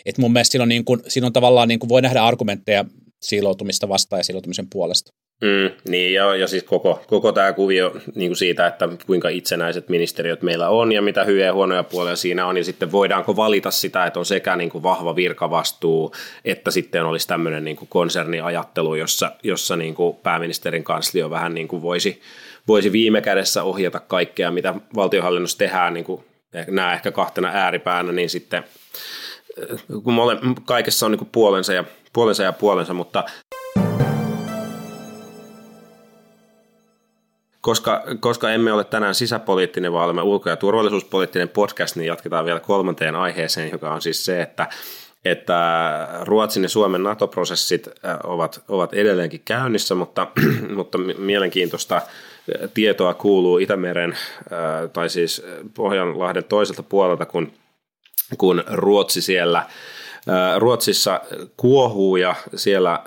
et 0.05 0.17
mun 0.17 0.33
mielestä 0.33 0.51
siinä 0.51 0.63
on, 0.63 0.69
niin 0.69 0.85
kuin, 0.85 1.01
siinä 1.07 1.27
on 1.27 1.33
tavallaan, 1.33 1.67
niin 1.67 1.79
kuin 1.79 1.89
voi 1.89 2.01
nähdä 2.01 2.23
argumentteja 2.23 2.85
siiloutumista 3.21 3.89
vastaan 3.89 4.19
ja 4.19 4.23
siiloutumisen 4.23 4.67
puolesta. 4.69 5.11
Mm, 5.41 5.71
niin, 5.89 6.13
ja, 6.13 6.35
ja 6.35 6.47
siis 6.47 6.63
koko, 6.63 7.01
koko 7.07 7.31
tämä 7.31 7.53
kuvio 7.53 7.95
niin 8.15 8.29
kuin 8.29 8.37
siitä, 8.37 8.67
että 8.67 8.89
kuinka 9.05 9.29
itsenäiset 9.29 9.89
ministeriöt 9.89 10.41
meillä 10.41 10.69
on 10.69 10.91
ja 10.91 11.01
mitä 11.01 11.23
hyviä 11.23 11.45
ja 11.45 11.53
huonoja 11.53 11.83
puolia 11.83 12.15
siinä 12.15 12.45
on, 12.45 12.57
ja 12.57 12.63
sitten 12.63 12.91
voidaanko 12.91 13.35
valita 13.35 13.71
sitä, 13.71 14.05
että 14.05 14.19
on 14.19 14.25
sekä 14.25 14.55
niin 14.55 14.69
kuin 14.69 14.83
vahva 14.83 15.15
virkavastuu, 15.15 16.13
että 16.45 16.71
sitten 16.71 17.05
olisi 17.05 17.27
tämmöinen 17.27 17.63
niin 17.63 17.77
kuin 17.77 17.89
konserniajattelu, 17.89 18.95
jossa, 18.95 19.31
jossa 19.43 19.75
niin 19.75 19.95
kuin 19.95 20.15
pääministerin 20.15 20.83
kanslio 20.83 21.29
vähän 21.29 21.53
niin 21.53 21.67
kuin 21.67 21.81
voisi, 21.81 22.21
voisi 22.67 22.91
viime 22.91 23.21
kädessä 23.21 23.63
ohjata 23.63 23.99
kaikkea, 23.99 24.51
mitä 24.51 24.73
valtionhallinnossa 24.95 25.57
tehdään, 25.57 25.93
niin 25.93 26.05
kuin 26.05 26.23
nämä 26.67 26.93
ehkä 26.93 27.11
kahtena 27.11 27.49
ääripäänä, 27.53 28.11
niin 28.11 28.29
sitten 28.29 28.63
kun 30.03 30.13
mole, 30.13 30.37
kaikessa 30.65 31.05
on 31.05 31.11
niin 31.11 31.19
kuin 31.19 31.29
puolensa 31.31 31.73
ja 31.73 31.83
puolensa 32.13 32.43
ja 32.43 32.53
puolensa, 32.53 32.93
mutta 32.93 33.23
koska, 37.67 38.03
koska 38.19 38.51
emme 38.51 38.73
ole 38.73 38.83
tänään 38.83 39.15
sisäpoliittinen, 39.15 39.93
vaan 39.93 40.05
olemme 40.05 40.21
ulko- 40.21 40.49
ja 40.49 40.55
turvallisuuspoliittinen 40.55 41.49
podcast, 41.49 41.95
niin 41.95 42.07
jatketaan 42.07 42.45
vielä 42.45 42.59
kolmanteen 42.59 43.15
aiheeseen, 43.15 43.71
joka 43.71 43.93
on 43.93 44.01
siis 44.01 44.25
se, 44.25 44.41
että 44.41 44.67
että 45.25 46.07
Ruotsin 46.21 46.63
ja 46.63 46.69
Suomen 46.69 47.03
NATO-prosessit 47.03 47.87
äh, 47.87 48.17
ovat, 48.23 48.63
ovat 48.67 48.93
edelleenkin 48.93 49.41
käynnissä, 49.45 49.95
mutta, 49.95 50.27
mutta 50.77 50.97
mielenkiintoista 50.97 52.01
tietoa 52.73 53.13
kuuluu 53.13 53.57
Itämeren 53.57 54.11
äh, 54.11 54.89
tai 54.93 55.09
siis 55.09 55.45
Pohjanlahden 55.73 56.43
toiselta 56.43 56.83
puolelta, 56.83 57.25
kun, 57.25 57.51
kun 58.37 58.63
Ruotsi 58.67 59.21
siellä 59.21 59.63
Ruotsissa 60.57 61.21
kuohuu 61.57 62.15
ja 62.15 62.35
siellä 62.55 62.99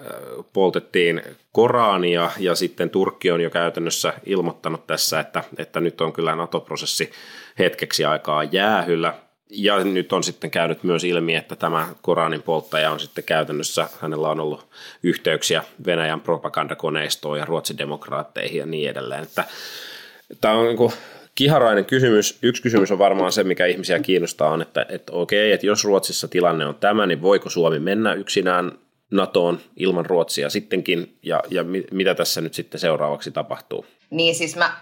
poltettiin 0.52 1.22
Korania 1.52 2.30
ja 2.38 2.54
sitten 2.54 2.90
Turkki 2.90 3.30
on 3.30 3.40
jo 3.40 3.50
käytännössä 3.50 4.12
ilmoittanut 4.26 4.86
tässä, 4.86 5.20
että, 5.20 5.44
että 5.58 5.80
nyt 5.80 6.00
on 6.00 6.12
kyllä 6.12 6.36
NATO-prosessi 6.36 7.10
hetkeksi 7.58 8.04
aikaa 8.04 8.44
jäähyllä. 8.44 9.14
Ja 9.52 9.84
nyt 9.84 10.12
on 10.12 10.24
sitten 10.24 10.50
käynyt 10.50 10.82
myös 10.82 11.04
ilmi, 11.04 11.36
että 11.36 11.56
tämä 11.56 11.88
Koranin 12.02 12.42
polttaja 12.42 12.90
on 12.90 13.00
sitten 13.00 13.24
käytännössä, 13.24 13.88
hänellä 14.00 14.28
on 14.28 14.40
ollut 14.40 14.66
yhteyksiä 15.02 15.64
Venäjän 15.86 16.20
propagandakoneistoon 16.20 17.38
ja 17.38 17.44
Ruotsin 17.44 17.78
demokraatteihin 17.78 18.58
ja 18.58 18.66
niin 18.66 18.90
edelleen. 18.90 19.22
Että, 19.22 19.44
tämä 20.40 20.54
on 20.54 20.64
niin 20.64 20.76
kuin 20.76 20.92
kiharainen 21.34 21.84
kysymys. 21.84 22.38
Yksi 22.42 22.62
kysymys 22.62 22.92
on 22.92 22.98
varmaan 22.98 23.32
se, 23.32 23.44
mikä 23.44 23.66
ihmisiä 23.66 24.00
kiinnostaa, 24.00 24.50
on, 24.50 24.62
että, 24.62 24.86
että 24.88 25.12
okei, 25.12 25.52
että 25.52 25.66
jos 25.66 25.84
Ruotsissa 25.84 26.28
tilanne 26.28 26.66
on 26.66 26.74
tämä, 26.74 27.06
niin 27.06 27.22
voiko 27.22 27.50
Suomi 27.50 27.78
mennä 27.78 28.14
yksinään 28.14 28.72
NATOon 29.10 29.60
ilman 29.76 30.06
Ruotsia 30.06 30.50
sittenkin, 30.50 31.16
ja, 31.22 31.42
ja 31.50 31.64
mitä 31.90 32.14
tässä 32.14 32.40
nyt 32.40 32.54
sitten 32.54 32.80
seuraavaksi 32.80 33.30
tapahtuu? 33.30 33.86
Niin 34.10 34.34
siis 34.34 34.56
mä, 34.56 34.72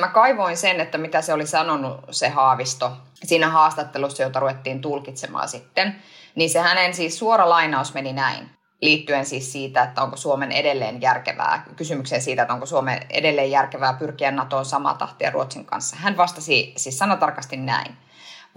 mä 0.00 0.08
kaivoin 0.08 0.56
sen, 0.56 0.80
että 0.80 0.98
mitä 0.98 1.22
se 1.22 1.32
oli 1.32 1.46
sanonut 1.46 2.00
se 2.10 2.28
Haavisto 2.28 2.92
siinä 3.24 3.48
haastattelussa, 3.48 4.22
jota 4.22 4.40
ruvettiin 4.40 4.80
tulkitsemaan 4.80 5.48
sitten. 5.48 5.94
Niin 6.34 6.50
se 6.50 6.58
hänen 6.58 6.94
siis 6.94 7.18
suora 7.18 7.48
lainaus 7.48 7.94
meni 7.94 8.12
näin 8.12 8.48
liittyen 8.84 9.26
siis 9.26 9.52
siitä, 9.52 9.82
että 9.82 10.02
onko 10.02 10.16
Suomen 10.16 10.52
edelleen 10.52 11.02
järkevää, 11.02 11.64
kysymykseen 11.76 12.22
siitä, 12.22 12.42
että 12.42 12.54
onko 12.54 12.66
Suomen 12.66 13.00
edelleen 13.10 13.50
järkevää 13.50 13.92
pyrkiä 13.92 14.30
NATOon 14.30 14.64
samaa 14.64 14.94
tahtia 14.94 15.30
Ruotsin 15.30 15.64
kanssa. 15.64 15.96
Hän 15.96 16.16
vastasi 16.16 16.72
siis 16.76 16.98
sanatarkasti 16.98 17.56
näin. 17.56 17.96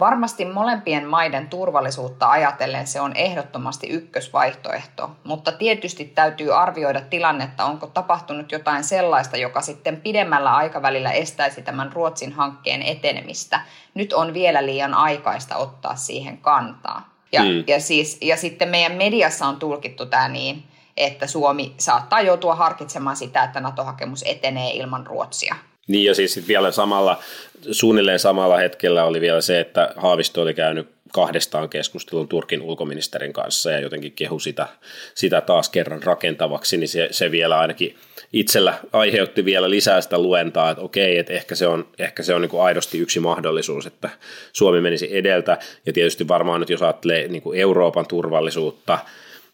Varmasti 0.00 0.44
molempien 0.44 1.06
maiden 1.06 1.48
turvallisuutta 1.48 2.30
ajatellen 2.30 2.86
se 2.86 3.00
on 3.00 3.16
ehdottomasti 3.16 3.86
ykkösvaihtoehto, 3.86 5.10
mutta 5.24 5.52
tietysti 5.52 6.04
täytyy 6.04 6.54
arvioida 6.54 7.00
tilannetta, 7.00 7.64
onko 7.64 7.86
tapahtunut 7.86 8.52
jotain 8.52 8.84
sellaista, 8.84 9.36
joka 9.36 9.60
sitten 9.60 10.00
pidemmällä 10.00 10.56
aikavälillä 10.56 11.10
estäisi 11.10 11.62
tämän 11.62 11.92
Ruotsin 11.92 12.32
hankkeen 12.32 12.82
etenemistä. 12.82 13.60
Nyt 13.94 14.12
on 14.12 14.34
vielä 14.34 14.66
liian 14.66 14.94
aikaista 14.94 15.56
ottaa 15.56 15.96
siihen 15.96 16.38
kantaa. 16.38 17.17
Ja, 17.32 17.42
mm. 17.42 17.64
ja, 17.66 17.80
siis, 17.80 18.18
ja 18.20 18.36
sitten 18.36 18.68
meidän 18.68 18.92
mediassa 18.92 19.46
on 19.46 19.56
tulkittu 19.56 20.06
tämä 20.06 20.28
niin, 20.28 20.62
että 20.96 21.26
Suomi 21.26 21.74
saattaa 21.78 22.20
joutua 22.20 22.54
harkitsemaan 22.54 23.16
sitä, 23.16 23.42
että 23.42 23.60
NATO-hakemus 23.60 24.24
etenee 24.26 24.70
ilman 24.70 25.06
Ruotsia. 25.06 25.54
Niin 25.88 26.04
ja 26.04 26.14
siis 26.14 26.48
vielä 26.48 26.70
samalla, 26.70 27.22
suunnilleen 27.70 28.18
samalla 28.18 28.56
hetkellä 28.56 29.04
oli 29.04 29.20
vielä 29.20 29.40
se, 29.40 29.60
että 29.60 29.92
Haavisto 29.96 30.42
oli 30.42 30.54
käynyt 30.54 30.88
kahdestaan 31.12 31.68
keskustelun 31.68 32.28
Turkin 32.28 32.62
ulkoministerin 32.62 33.32
kanssa 33.32 33.70
ja 33.70 33.80
jotenkin 33.80 34.12
kehu 34.12 34.38
sitä, 34.38 34.68
sitä 35.14 35.40
taas 35.40 35.68
kerran 35.68 36.02
rakentavaksi, 36.02 36.76
niin 36.76 36.88
se, 36.88 37.08
se 37.10 37.30
vielä 37.30 37.58
ainakin 37.58 37.96
itsellä 38.32 38.74
aiheutti 38.92 39.44
vielä 39.44 39.70
lisää 39.70 40.00
sitä 40.00 40.18
luentaa, 40.18 40.70
että 40.70 40.82
okei, 40.82 41.18
että 41.18 41.32
ehkä 41.32 41.54
se 41.54 41.66
on, 41.66 41.88
ehkä 41.98 42.22
se 42.22 42.34
on 42.34 42.42
niin 42.42 42.50
kuin 42.50 42.62
aidosti 42.62 42.98
yksi 42.98 43.20
mahdollisuus, 43.20 43.86
että 43.86 44.10
Suomi 44.52 44.80
menisi 44.80 45.16
edeltä. 45.16 45.58
Ja 45.86 45.92
tietysti 45.92 46.28
varmaan 46.28 46.60
nyt 46.60 46.70
jos 46.70 46.82
ajattelee 46.82 47.28
niin 47.28 47.42
kuin 47.42 47.60
Euroopan 47.60 48.06
turvallisuutta, 48.06 48.98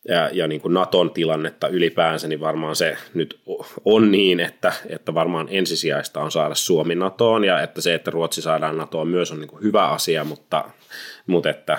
ja, 0.08 0.30
ja 0.32 0.48
niin 0.48 0.60
kuin 0.60 0.74
Naton 0.74 1.10
tilannetta 1.10 1.68
ylipäänsä, 1.68 2.28
niin 2.28 2.40
varmaan 2.40 2.76
se 2.76 2.96
nyt 3.14 3.40
on 3.84 4.10
niin, 4.12 4.40
että, 4.40 4.72
että 4.88 5.14
varmaan 5.14 5.48
ensisijaista 5.50 6.20
on 6.20 6.32
saada 6.32 6.54
Suomi 6.54 6.94
NATOon 6.94 7.44
ja 7.44 7.60
että 7.60 7.80
se, 7.80 7.94
että 7.94 8.10
Ruotsi 8.10 8.42
saadaan 8.42 8.78
NATOon 8.78 9.08
myös 9.08 9.32
on 9.32 9.40
niin 9.40 9.48
kuin 9.48 9.62
hyvä 9.62 9.88
asia, 9.88 10.24
mutta, 10.24 10.70
mutta 11.26 11.50
että 11.50 11.78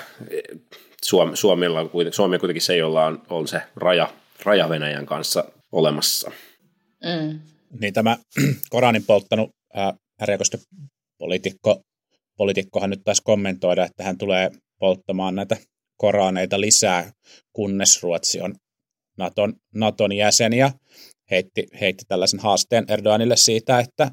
Suomi, 1.06 1.38
Suomella 1.38 1.80
on 1.80 1.90
kuitenkin, 1.90 2.16
Suomi 2.16 2.36
on 2.36 2.40
kuitenkin 2.40 2.62
se, 2.62 2.78
jolla 2.78 3.06
on, 3.06 3.22
on 3.30 3.48
se 3.48 3.62
raja, 3.76 4.10
raja 4.44 4.70
Venäjän 4.70 5.06
kanssa 5.06 5.44
olemassa. 5.72 6.32
Mm. 7.04 7.40
Niin 7.80 7.94
tämä 7.94 8.18
Koranin 8.70 9.04
polttanut 9.04 9.50
Härjäkosten 10.20 10.60
poliitikko, 11.18 11.82
poliitikkohan 12.38 12.90
nyt 12.90 13.02
taisi 13.04 13.22
kommentoida, 13.26 13.86
että 13.86 14.04
hän 14.04 14.18
tulee 14.18 14.52
polttamaan 14.80 15.36
näitä 15.36 15.58
Koraneita 15.98 16.62
lisää, 16.62 17.12
kunnes 17.54 18.04
Ruotsi 18.04 18.42
on 18.42 18.56
Naton, 19.18 19.54
Naton 19.76 20.12
jäsen 20.12 20.54
ja 20.54 20.72
heitti, 21.32 21.68
heitti 21.82 22.06
tällaisen 22.08 22.40
haasteen 22.40 22.86
Erdoganille 22.88 23.38
siitä, 23.38 23.80
että, 23.80 24.12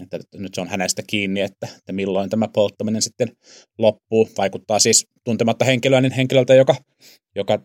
että 0.00 0.18
nyt 0.34 0.54
se 0.54 0.60
on 0.60 0.68
hänestä 0.68 1.02
kiinni, 1.06 1.40
että, 1.40 1.68
että 1.78 1.92
milloin 1.92 2.30
tämä 2.30 2.48
polttaminen 2.48 3.02
sitten 3.02 3.32
loppuu. 3.78 4.28
Vaikuttaa 4.38 4.78
siis 4.78 5.06
tuntematta 5.24 5.64
henkilöä, 5.64 6.00
niin 6.00 6.12
henkilöltä, 6.12 6.54
joka, 6.54 6.74
joka 7.34 7.58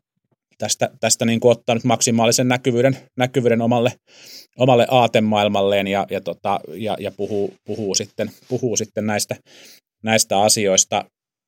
tästä, 0.57 0.89
tästä 0.99 1.25
niin 1.25 1.39
kuin 1.39 1.51
ottaa 1.51 1.75
nyt 1.75 1.83
maksimaalisen 1.83 2.47
näkyvyyden, 2.47 2.97
näkyvyyden 3.17 3.61
omalle, 3.61 3.91
omalle 4.57 4.87
aatemaailmalleen 4.91 5.87
ja, 5.87 6.07
ja, 6.09 6.21
tota, 6.21 6.59
ja, 6.73 6.97
ja 6.99 7.11
puhuu, 7.11 7.53
puhuu, 7.65 7.95
sitten, 7.95 8.31
puhuu 8.47 8.77
sitten 8.77 9.05
näistä, 9.05 9.35
näistä 10.03 10.39
asioista 10.39 11.05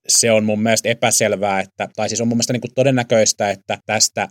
se 0.08 0.32
on 0.32 0.44
mun 0.44 0.64
mielestä 0.64 0.90
epäselvää, 0.90 1.60
että, 1.60 1.88
tai 1.96 2.10
siis 2.10 2.22
on 2.22 2.28
mun 2.28 2.38
mielestä 2.38 2.54
niin 2.54 2.62
kuin 2.62 2.74
todennäköistä, 2.76 3.50
että 3.50 3.78
tästä 3.86 4.28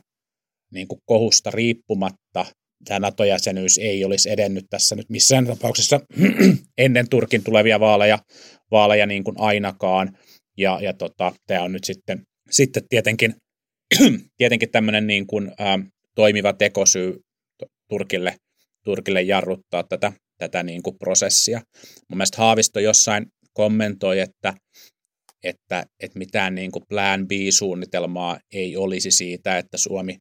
niin 0.73 0.89
kuin 0.89 1.01
kohusta 1.05 1.51
riippumatta 1.51 2.47
tämä 2.85 3.01
NATO-jäsenyys 3.01 3.79
ei 3.79 4.05
olisi 4.05 4.31
edennyt 4.31 4.65
tässä 4.71 4.97
nyt 4.97 5.11
missään 5.11 5.47
tapauksessa 5.47 6.01
ennen 6.79 7.09
Turkin 7.09 7.45
tulevia 7.45 7.81
vaaleja, 7.81 8.19
vaaleja 8.71 9.07
niin 9.07 9.25
kuin 9.25 9.37
ainakaan. 9.39 10.19
Ja, 10.59 10.79
ja 10.83 10.93
tota, 10.93 11.33
tämä 11.47 11.63
on 11.63 11.73
nyt 11.73 11.85
sitten, 11.85 12.23
sitten 12.51 12.83
tietenkin, 12.89 13.35
tietenkin 14.39 14.71
tämmöinen 14.71 15.07
niin 15.07 15.27
kuin, 15.27 15.49
ä, 15.49 15.79
toimiva 16.15 16.53
tekosyy 16.53 17.21
Turkille, 17.89 18.37
Turkille 18.85 19.23
jarruttaa 19.23 19.83
tätä, 19.83 20.13
tätä 20.39 20.63
niin 20.63 20.83
kuin 20.83 20.99
prosessia. 20.99 21.61
Mun 22.09 22.17
mielestä 22.17 22.39
Haavisto 22.39 22.81
jossain 22.81 23.27
kommentoi, 23.53 24.21
että 24.21 24.55
että, 25.43 25.87
että 26.01 26.19
mitään 26.19 26.55
niin 26.55 26.71
kuin 26.71 26.85
plan 26.89 27.29
B-suunnitelmaa 27.29 28.39
ei 28.53 28.77
olisi 28.77 29.11
siitä, 29.11 29.59
että 29.59 29.77
Suomi, 29.77 30.17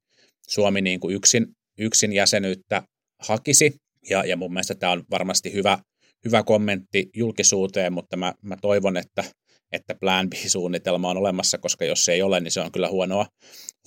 Suomi 0.48 0.82
niin 0.82 1.00
kuin 1.00 1.16
yksin, 1.16 1.48
yksin 1.80 2.14
jäsenyyttä 2.14 2.84
hakisi. 3.20 3.76
Ja, 4.10 4.26
ja 4.26 4.38
mun 4.38 4.54
mielestä 4.54 4.76
tämä 4.76 4.92
on 4.92 5.04
varmasti 5.12 5.54
hyvä, 5.54 5.78
hyvä 6.26 6.44
kommentti 6.44 7.10
julkisuuteen, 7.16 7.94
mutta 7.94 8.18
mä, 8.18 8.34
mä 8.42 8.58
toivon, 8.62 8.98
että, 8.98 9.24
että 9.72 9.96
plan 9.96 10.30
B-suunnitelma 10.30 11.10
on 11.10 11.18
olemassa, 11.18 11.58
koska 11.58 11.86
jos 11.86 12.06
se 12.06 12.14
ei 12.14 12.22
ole, 12.22 12.40
niin 12.40 12.52
se 12.52 12.62
on 12.62 12.72
kyllä 12.72 12.90
huonoa, 12.90 13.26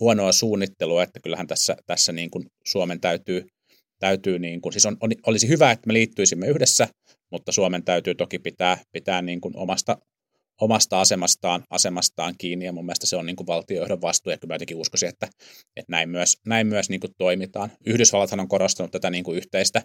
huonoa 0.00 0.32
suunnittelua, 0.32 1.02
että 1.02 1.20
kyllähän 1.20 1.46
tässä, 1.46 1.76
tässä 1.86 2.12
niin 2.12 2.30
kuin 2.30 2.44
Suomen 2.66 3.00
täytyy, 3.00 3.46
täytyy 3.98 4.38
niin 4.38 4.60
kuin, 4.60 4.72
siis 4.72 4.86
on, 4.86 4.96
olisi 5.26 5.48
hyvä, 5.48 5.70
että 5.70 5.86
me 5.86 5.92
liittyisimme 5.92 6.46
yhdessä, 6.46 6.88
mutta 7.32 7.52
Suomen 7.52 7.84
täytyy 7.84 8.14
toki 8.14 8.38
pitää, 8.38 8.78
pitää 8.92 9.22
niin 9.22 9.40
kuin 9.40 9.56
omasta 9.56 9.98
omasta 10.60 11.00
asemastaan, 11.00 11.62
asemastaan 11.70 12.34
kiinni, 12.38 12.64
ja 12.64 12.72
mun 12.72 12.84
mielestä 12.84 13.06
se 13.06 13.16
on 13.16 13.26
niin 13.26 13.36
kuin 13.36 13.46
valtiojohdon 13.46 14.00
vastuu, 14.00 14.30
ja 14.30 14.38
kyllä 14.38 14.52
mä 14.52 14.54
jotenkin 14.54 14.76
uskoisin, 14.76 15.08
että, 15.08 15.26
että 15.76 15.90
näin 15.90 16.08
myös, 16.08 16.38
näin 16.46 16.66
myös 16.66 16.88
niin 16.90 17.00
kuin 17.00 17.12
toimitaan. 17.18 17.70
Yhdysvallathan 17.86 18.40
on 18.40 18.48
korostanut 18.48 18.92
tätä 18.92 19.10
niin 19.10 19.24
kuin 19.24 19.36
yhteistä, 19.36 19.82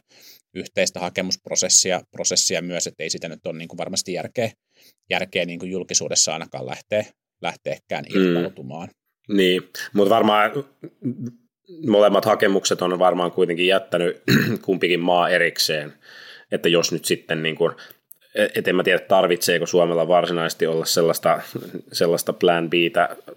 yhteistä 0.55 0.99
hakemusprosessia 0.99 2.01
prosessia 2.11 2.61
myös, 2.61 2.87
että 2.87 3.03
ei 3.03 3.09
sitä 3.09 3.29
nyt 3.29 3.47
ole 3.47 3.57
niin 3.57 3.67
kuin 3.67 3.77
varmasti 3.77 4.13
järkeä, 4.13 4.51
järkeä 5.09 5.45
niin 5.45 5.59
kuin 5.59 5.71
julkisuudessa 5.71 6.33
ainakaan 6.33 6.65
lähteä, 6.65 7.05
lähteekään 7.41 8.05
mm. 8.09 8.21
ilmoitumaan. 8.21 8.87
Mm. 8.87 9.37
Niin, 9.37 9.61
mutta 9.93 10.15
varmaan 10.15 10.51
molemmat 11.87 12.25
hakemukset 12.25 12.81
on 12.81 12.99
varmaan 12.99 13.31
kuitenkin 13.31 13.67
jättänyt 13.67 14.23
kumpikin 14.65 14.99
maa 14.99 15.29
erikseen, 15.29 15.93
että 16.51 16.69
jos 16.69 16.91
nyt 16.91 17.05
sitten 17.05 17.43
niin 17.43 17.55
kuin 17.55 17.71
et 18.35 18.67
en 18.67 18.75
mä 18.75 18.83
tiedä, 18.83 18.99
tarvitseeko 18.99 19.65
Suomella 19.65 20.07
varsinaisesti 20.07 20.67
olla 20.67 20.85
sellaista, 20.85 21.41
sellaista 21.91 22.33
plan 22.33 22.69
b 22.69 22.73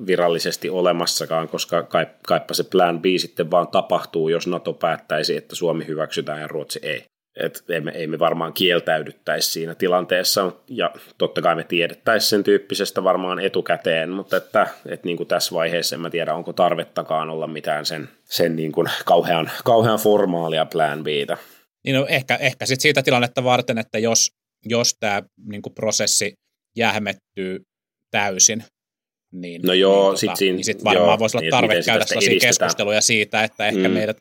virallisesti 0.06 0.70
olemassakaan, 0.70 1.48
koska 1.48 1.86
kaipa 2.26 2.54
se 2.54 2.64
plan 2.64 3.00
B 3.00 3.04
sitten 3.16 3.50
vaan 3.50 3.68
tapahtuu, 3.68 4.28
jos 4.28 4.46
NATO 4.46 4.72
päättäisi, 4.72 5.36
että 5.36 5.54
Suomi 5.54 5.86
hyväksytään 5.86 6.40
ja 6.40 6.48
Ruotsi 6.48 6.80
ei. 6.82 7.04
Et 7.36 7.64
ei, 7.68 7.80
me, 7.80 7.90
ei 7.90 8.06
me 8.06 8.18
varmaan 8.18 8.52
kieltäydyttäisi 8.52 9.50
siinä 9.50 9.74
tilanteessa, 9.74 10.52
ja 10.68 10.90
totta 11.18 11.42
kai 11.42 11.54
me 11.54 11.64
tiedettäisiin 11.64 12.30
sen 12.30 12.44
tyyppisestä 12.44 13.04
varmaan 13.04 13.38
etukäteen, 13.38 14.10
mutta 14.10 14.36
että, 14.36 14.66
että 14.86 15.06
niin 15.06 15.16
kuin 15.16 15.26
tässä 15.26 15.54
vaiheessa 15.54 15.96
en 15.96 16.00
mä 16.00 16.10
tiedä, 16.10 16.34
onko 16.34 16.52
tarvettakaan 16.52 17.30
olla 17.30 17.46
mitään 17.46 17.86
sen, 17.86 18.08
sen 18.24 18.56
niin 18.56 18.72
kuin 18.72 18.88
kauhean, 19.04 19.50
kauhean 19.64 19.98
formaalia 19.98 20.66
plan 20.66 21.04
Btä. 21.04 21.36
Niin 21.84 21.96
no 21.96 22.06
ehkä, 22.08 22.36
ehkä 22.36 22.66
sit 22.66 22.80
siitä 22.80 23.02
tilannetta 23.02 23.44
varten, 23.44 23.78
että 23.78 23.98
jos, 23.98 24.32
jos 24.64 24.96
tämä 25.00 25.22
niin 25.44 25.62
kuin 25.62 25.74
prosessi 25.74 26.32
jähmettyy 26.76 27.62
täysin, 28.10 28.64
niin, 29.32 29.62
no 29.62 29.72
joo, 29.72 30.10
niin, 30.10 30.18
sit 30.18 30.26
tota, 30.26 30.36
siinä, 30.36 30.56
niin 30.56 30.64
sit 30.64 30.84
varmaan 30.84 31.08
joo, 31.08 31.18
voisi 31.18 31.36
olla 31.36 31.42
niin, 31.42 31.50
tarve 31.50 31.82
käydä 31.86 32.06
sellaisia 32.06 32.40
keskusteluja 32.40 33.00
siitä, 33.00 33.44
että 33.44 33.66
ehkä 33.66 33.88
mm. 33.88 33.94
meidät, 33.94 34.16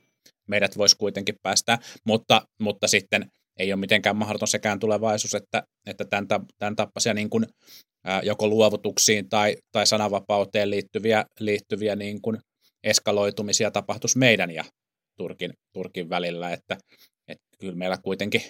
meidät 0.47 0.77
voisi 0.77 0.95
kuitenkin 0.97 1.35
päästä, 1.43 1.79
mutta, 2.05 2.41
mutta 2.59 2.87
sitten 2.87 3.25
ei 3.59 3.73
ole 3.73 3.79
mitenkään 3.79 4.15
mahdoton 4.15 4.47
sekään 4.47 4.79
tulevaisuus, 4.79 5.35
että, 5.35 5.63
että 5.87 6.05
tämän, 6.05 6.27
tämän 6.57 6.75
tappaisia 6.75 7.13
niin 7.13 7.29
kuin, 7.29 7.45
ää, 8.05 8.21
joko 8.23 8.47
luovutuksiin 8.47 9.29
tai, 9.29 9.57
tai 9.71 9.87
sananvapauteen 9.87 10.69
liittyviä, 10.69 11.25
liittyviä 11.39 11.95
niin 11.95 12.21
kuin 12.21 12.37
eskaloitumisia 12.83 13.71
tapahtuisi 13.71 14.17
meidän 14.17 14.51
ja 14.51 14.63
Turkin, 15.17 15.53
Turkin 15.73 16.09
välillä, 16.09 16.51
että, 16.51 16.77
että 17.27 17.43
kyllä 17.59 17.75
meillä 17.75 17.97
kuitenkin, 18.03 18.41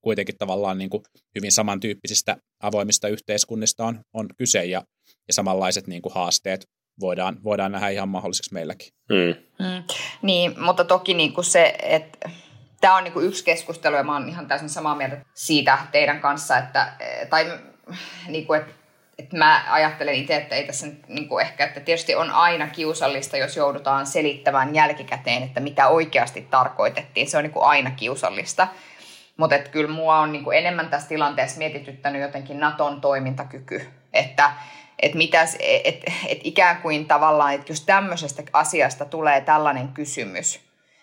kuitenkin 0.00 0.38
tavallaan 0.38 0.78
niin 0.78 0.90
kuin 0.90 1.02
hyvin 1.34 1.52
samantyyppisistä 1.52 2.36
avoimista 2.62 3.08
yhteiskunnista 3.08 3.84
on, 3.84 4.00
on 4.12 4.28
kyse 4.38 4.64
ja, 4.64 4.82
ja 5.28 5.34
samanlaiset 5.34 5.86
niin 5.86 6.02
kuin 6.02 6.14
haasteet 6.14 6.68
voidaan, 7.00 7.44
voidaan 7.44 7.72
nähdä 7.72 7.88
ihan 7.88 8.08
mahdolliseksi 8.08 8.54
meilläkin. 8.54 8.88
Mm. 9.08 9.66
Mm. 9.66 9.82
Niin, 10.22 10.60
mutta 10.60 10.84
toki 10.84 11.14
niin 11.14 11.32
kuin 11.32 11.44
se, 11.44 11.74
että 11.82 12.30
tämä 12.80 12.96
on 12.96 13.04
niin 13.04 13.12
kuin 13.12 13.26
yksi 13.26 13.44
keskustelu 13.44 13.96
ja 13.96 14.02
mä 14.02 14.12
oon 14.12 14.28
ihan 14.28 14.48
täysin 14.48 14.68
samaa 14.68 14.96
mieltä 14.96 15.24
siitä 15.34 15.78
teidän 15.92 16.20
kanssa, 16.20 16.58
että, 16.58 16.92
tai 17.30 17.58
niin 18.28 18.46
kuin, 18.46 18.60
että 18.60 18.80
että 19.20 19.36
mä 19.36 19.64
ajattelen 19.70 20.14
itse, 20.14 20.36
että 20.36 20.54
ei 20.54 20.66
tässä 20.66 20.86
niin 21.08 21.28
kuin 21.28 21.46
ehkä, 21.46 21.64
että 21.64 21.80
tietysti 21.80 22.14
on 22.14 22.30
aina 22.30 22.66
kiusallista, 22.66 23.36
jos 23.36 23.56
joudutaan 23.56 24.06
selittämään 24.06 24.74
jälkikäteen, 24.74 25.42
että 25.42 25.60
mitä 25.60 25.88
oikeasti 25.88 26.46
tarkoitettiin. 26.50 27.30
Se 27.30 27.36
on 27.36 27.42
niin 27.42 27.52
kuin 27.52 27.64
aina 27.64 27.90
kiusallista. 27.90 28.68
Mutta 29.40 29.58
kyllä 29.58 29.94
mua 29.94 30.18
on 30.18 30.32
niin 30.32 30.44
kuin 30.44 30.58
enemmän 30.58 30.88
tässä 30.88 31.08
tilanteessa 31.08 31.58
mietityttänyt 31.58 32.22
jotenkin 32.22 32.60
Naton 32.60 33.00
toimintakyky. 33.00 33.86
Että 34.12 34.50
että 35.02 35.18
mitäs, 35.18 35.56
et, 35.60 36.04
et 36.28 36.38
ikään 36.44 36.76
kuin 36.76 37.06
tavallaan, 37.06 37.54
että 37.54 37.72
jos 37.72 37.80
tämmöisestä 37.80 38.42
asiasta 38.52 39.04
tulee 39.04 39.40
tällainen 39.40 39.88
kysymys, 39.88 40.60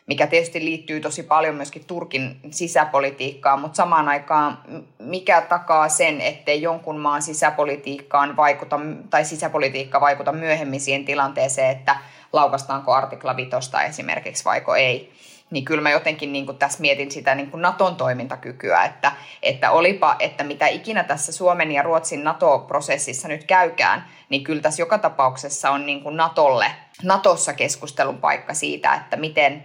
mikä 0.07 0.27
tietysti 0.27 0.65
liittyy 0.65 0.99
tosi 0.99 1.23
paljon 1.23 1.55
myöskin 1.55 1.85
Turkin 1.85 2.39
sisäpolitiikkaan, 2.51 3.61
mutta 3.61 3.75
samaan 3.75 4.09
aikaan 4.09 4.57
mikä 4.99 5.41
takaa 5.41 5.89
sen, 5.89 6.21
ettei 6.21 6.61
jonkun 6.61 6.99
maan 6.99 7.21
sisäpolitiikkaan 7.21 8.35
vaikuta, 8.35 8.79
tai 9.09 9.25
sisäpolitiikka 9.25 10.01
vaikuta 10.01 10.31
myöhemmin 10.31 10.81
siihen 10.81 11.05
tilanteeseen, 11.05 11.77
että 11.77 11.95
laukastaanko 12.33 12.93
artikla 12.93 13.35
vitosta 13.35 13.83
esimerkiksi 13.83 14.45
vaiko 14.45 14.75
ei 14.75 15.13
niin 15.51 15.65
kyllä 15.65 15.81
mä 15.81 15.91
jotenkin 15.91 16.33
niin 16.33 16.45
kuin 16.45 16.57
tässä 16.57 16.81
mietin 16.81 17.11
sitä 17.11 17.35
niin 17.35 17.51
kuin 17.51 17.61
Naton 17.61 17.95
toimintakykyä, 17.95 18.83
että, 18.83 19.11
että 19.43 19.71
olipa, 19.71 20.15
että 20.19 20.43
mitä 20.43 20.67
ikinä 20.67 21.03
tässä 21.03 21.31
Suomen 21.31 21.71
ja 21.71 21.83
Ruotsin 21.83 22.23
NATO-prosessissa 22.23 23.27
nyt 23.27 23.43
käykään, 23.43 24.05
niin 24.29 24.43
kyllä 24.43 24.61
tässä 24.61 24.81
joka 24.81 24.97
tapauksessa 24.97 25.71
on 25.71 25.85
niin 25.85 26.03
kuin 26.03 26.17
Natolle, 26.17 26.71
Natossa 27.03 27.53
keskustelun 27.53 28.17
paikka 28.17 28.53
siitä, 28.53 28.93
että 28.95 29.17
miten, 29.17 29.63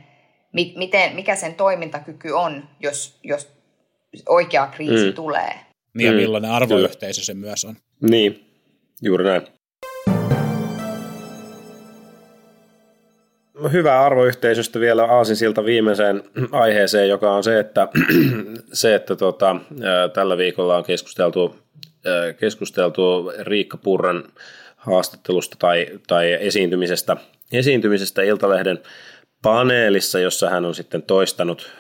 mi, 0.53 0.75
miten, 0.77 1.15
mikä 1.15 1.37
sen 1.37 1.55
toimintakyky 1.55 2.31
on, 2.31 2.69
jos, 2.81 3.19
jos 3.23 3.49
oikea 4.29 4.67
kriisi 4.67 5.09
mm. 5.09 5.15
tulee. 5.15 5.61
Niin 5.95 6.07
ja 6.07 6.13
mm. 6.13 6.17
millainen 6.17 6.51
arvoyhteisö 6.51 7.25
se 7.25 7.35
myös 7.35 7.65
on. 7.65 7.77
Niin, 8.01 8.47
juuri 9.03 9.25
näin. 9.25 9.62
Hyvä 13.73 14.01
arvoyhteisöstä 14.01 14.81
vielä 14.81 15.05
aasinsilta 15.05 15.65
viimeiseen 15.65 16.23
aiheeseen, 16.53 17.09
joka 17.09 17.35
on 17.35 17.45
se, 17.45 17.59
että, 17.59 17.89
se, 18.73 18.95
että 18.95 19.17
tota, 19.17 19.57
tällä 20.13 20.37
viikolla 20.37 20.77
on 20.77 20.85
keskusteltu, 20.85 21.57
keskusteltu 22.39 23.33
Riikka 23.41 23.77
Purran 23.77 24.25
haastattelusta 24.77 25.57
tai, 25.59 25.87
tai 26.07 26.33
esiintymisestä, 26.33 27.17
esiintymisestä 27.53 28.23
Iltalehden 28.23 28.79
paneelissa, 29.43 30.19
jossa 30.19 30.51
hän 30.51 30.65
on 30.65 30.75
sitten 30.75 31.03
toistanut, 31.03 31.71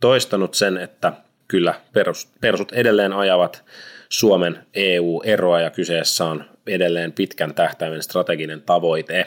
toistanut 0.00 0.54
sen, 0.54 0.76
että 0.76 1.12
kyllä 1.48 1.74
perus, 1.92 2.28
perusut 2.40 2.72
edelleen 2.72 3.12
ajavat 3.12 3.64
Suomen 4.08 4.58
EU-eroa 4.74 5.60
ja 5.60 5.70
kyseessä 5.70 6.24
on 6.24 6.44
edelleen 6.68 7.12
pitkän 7.12 7.54
tähtäimen 7.54 8.02
strateginen 8.02 8.62
tavoite. 8.62 9.26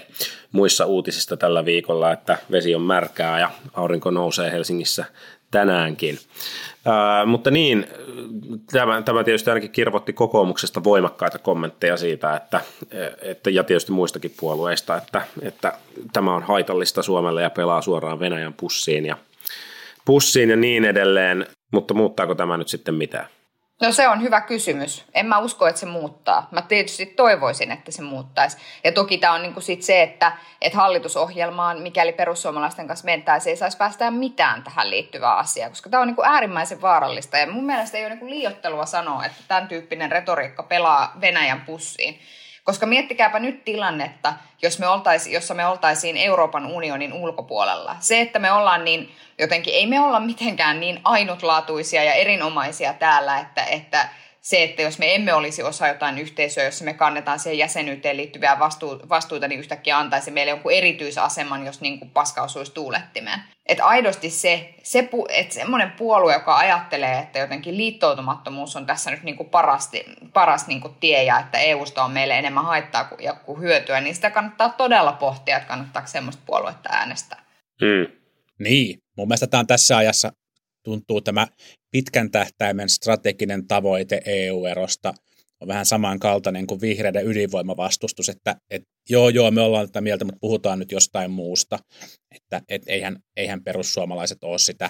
Muissa 0.52 0.86
uutisista 0.86 1.38
tällä 1.38 1.66
viikolla, 1.66 2.12
että 2.12 2.38
vesi 2.52 2.76
on 2.76 2.82
märkää 2.82 3.40
ja 3.40 3.52
aurinko 3.74 4.12
nousee 4.12 4.52
Helsingissä 4.52 5.06
tänäänkin. 5.52 6.20
Ää, 6.86 7.26
mutta 7.26 7.52
niin, 7.52 7.88
tämä, 8.72 9.02
tämä 9.02 9.24
tietysti 9.24 9.50
ainakin 9.50 9.72
kirvoitti 9.72 10.14
kokoomuksesta 10.14 10.84
voimakkaita 10.84 11.40
kommentteja 11.40 11.98
siitä, 11.98 12.36
että, 12.36 12.62
että 13.22 13.50
ja 13.50 13.64
tietysti 13.64 13.92
muistakin 13.92 14.34
puolueista, 14.40 14.98
että, 14.98 15.22
että 15.42 15.74
tämä 16.14 16.36
on 16.36 16.44
haitallista 16.44 17.04
Suomelle 17.04 17.42
ja 17.42 17.50
pelaa 17.50 17.82
suoraan 17.82 18.20
Venäjän 18.20 18.54
pussiin 18.54 19.06
ja, 19.06 19.18
pussiin 20.06 20.50
ja 20.50 20.56
niin 20.56 20.86
edelleen, 20.86 21.48
mutta 21.72 21.94
muuttaako 21.94 22.36
tämä 22.36 22.58
nyt 22.58 22.68
sitten 22.68 22.96
mitään? 22.96 23.26
No 23.82 23.92
se 23.92 24.08
on 24.08 24.22
hyvä 24.22 24.42
kysymys. 24.42 25.06
En 25.14 25.26
mä 25.26 25.38
usko, 25.38 25.68
että 25.68 25.80
se 25.80 25.86
muuttaa. 25.86 26.48
Mä 26.52 26.62
tietysti 26.62 27.06
toivoisin, 27.06 27.72
että 27.72 27.92
se 27.92 28.02
muuttaisi. 28.02 28.58
Ja 28.84 28.92
toki 28.92 29.18
tämä 29.18 29.34
on 29.34 29.42
niinku 29.42 29.62
sit 29.62 29.84
se, 29.84 30.02
että, 30.02 30.32
että 30.62 30.78
hallitusohjelmaan, 30.78 31.82
mikäli 31.82 32.14
perussuomalaisten 32.14 32.88
kanssa 32.88 33.06
mentäisiin, 33.06 33.52
ei 33.52 33.58
saisi 33.58 33.78
päästää 33.78 34.12
mitään 34.12 34.64
tähän 34.64 34.90
liittyvää 34.90 35.36
asiaa, 35.36 35.70
koska 35.70 35.90
tämä 35.90 36.02
on 36.02 36.08
niinku 36.08 36.24
äärimmäisen 36.24 36.82
vaarallista. 36.82 37.38
Ja 37.38 37.52
mun 37.52 37.66
mielestä 37.66 37.98
ei 37.98 38.06
ole 38.06 38.10
niinku 38.10 38.30
liiottelua 38.30 38.86
sanoa, 38.86 39.26
että 39.26 39.42
tämän 39.48 39.68
tyyppinen 39.68 40.12
retoriikka 40.12 40.64
pelaa 40.64 41.14
Venäjän 41.22 41.62
pussiin. 41.62 42.20
Koska 42.64 42.86
miettikääpä 42.86 43.40
nyt 43.40 43.64
tilannetta, 43.64 44.34
jos 44.62 44.80
me 44.80 44.88
oltaisi, 44.88 45.34
jossa 45.34 45.54
me 45.54 45.66
oltaisiin 45.66 46.18
Euroopan 46.18 46.66
unionin 46.66 47.14
ulkopuolella. 47.14 47.96
Se, 48.00 48.22
että 48.22 48.40
me 48.40 48.52
ollaan 48.52 48.86
niin 48.86 49.12
jotenkin, 49.40 49.74
ei 49.74 49.88
me 49.88 50.00
olla 50.02 50.20
mitenkään 50.20 50.80
niin 50.80 51.02
ainutlaatuisia 51.04 52.04
ja 52.04 52.14
erinomaisia 52.14 52.94
täällä, 52.94 53.40
että, 53.40 53.64
että 53.64 54.10
se, 54.42 54.64
että 54.64 54.82
jos 54.82 55.00
me 55.00 55.16
emme 55.16 55.34
olisi 55.34 55.64
osa 55.64 55.88
jotain 55.88 56.18
yhteisöä, 56.18 56.64
jossa 56.64 56.86
me 56.86 56.94
kannetaan 56.94 57.40
siihen 57.40 57.58
jäsenyyteen 57.58 58.18
liittyviä 58.18 58.60
vastu- 58.60 59.10
vastuuta, 59.10 59.48
niin 59.48 59.60
yhtäkkiä 59.60 59.98
antaisi 59.98 60.32
meille 60.32 60.50
jonkun 60.50 60.72
erityisaseman, 60.72 61.66
jos 61.66 61.82
niin 61.82 62.00
kuin 62.00 62.12
paska 62.12 62.42
osuisi 62.42 62.74
tuulettimeen. 62.74 63.40
Että 63.66 63.86
aidosti 63.86 64.30
se, 64.30 64.74
se 64.84 65.10
että 65.30 65.54
semmoinen 65.54 65.92
puolue, 65.92 66.34
joka 66.34 66.58
ajattelee, 66.58 67.20
että 67.20 67.40
jotenkin 67.40 67.78
liittoutumattomuus 67.78 68.76
on 68.76 68.86
tässä 68.86 69.12
nyt 69.12 69.24
niin 69.24 69.38
kuin 69.38 69.50
parasti, 69.50 70.06
paras 70.34 70.68
niin 70.68 70.82
kuin 70.82 70.96
tie 71.00 71.24
ja 71.24 71.40
että 71.40 71.58
EUsta 71.58 72.04
on 72.04 72.12
meille 72.12 72.40
enemmän 72.40 72.66
haittaa 72.66 73.04
kuin, 73.04 73.20
kuin 73.46 73.62
hyötyä, 73.62 74.02
niin 74.02 74.16
sitä 74.16 74.30
kannattaa 74.30 74.70
todella 74.70 75.14
pohtia, 75.14 75.58
että 75.58 75.68
kannattaako 75.68 76.08
semmoista 76.08 76.44
puoluetta 76.46 76.90
äänestää. 76.92 77.44
Mm. 77.82 78.18
Niin, 78.60 79.00
mun 79.18 79.28
mielestä 79.28 79.48
tämä 79.48 79.60
on 79.60 79.68
tässä 79.68 79.98
ajassa 79.98 80.32
tuntuu 80.84 81.22
tämä 81.22 81.48
pitkän 81.92 82.32
tähtäimen 82.32 82.90
strateginen 82.90 83.68
tavoite 83.68 84.22
EU-erosta 84.26 85.14
on 85.62 85.68
vähän 85.68 85.86
samankaltainen 85.86 86.68
kuin 86.68 86.82
vihreiden 86.82 87.28
ydinvoimavastustus, 87.28 88.30
että 88.30 88.56
et, 88.70 88.84
joo, 89.10 89.30
joo, 89.30 89.52
me 89.52 89.62
ollaan 89.62 89.88
tätä 89.88 90.02
mieltä, 90.02 90.26
mutta 90.26 90.40
puhutaan 90.42 90.80
nyt 90.80 90.92
jostain 90.92 91.32
muusta, 91.32 91.80
että 92.36 92.62
et, 92.70 92.82
eihän, 92.88 93.20
eihän 93.38 93.64
perussuomalaiset 93.64 94.44
ole 94.44 94.60
sitä, 94.60 94.90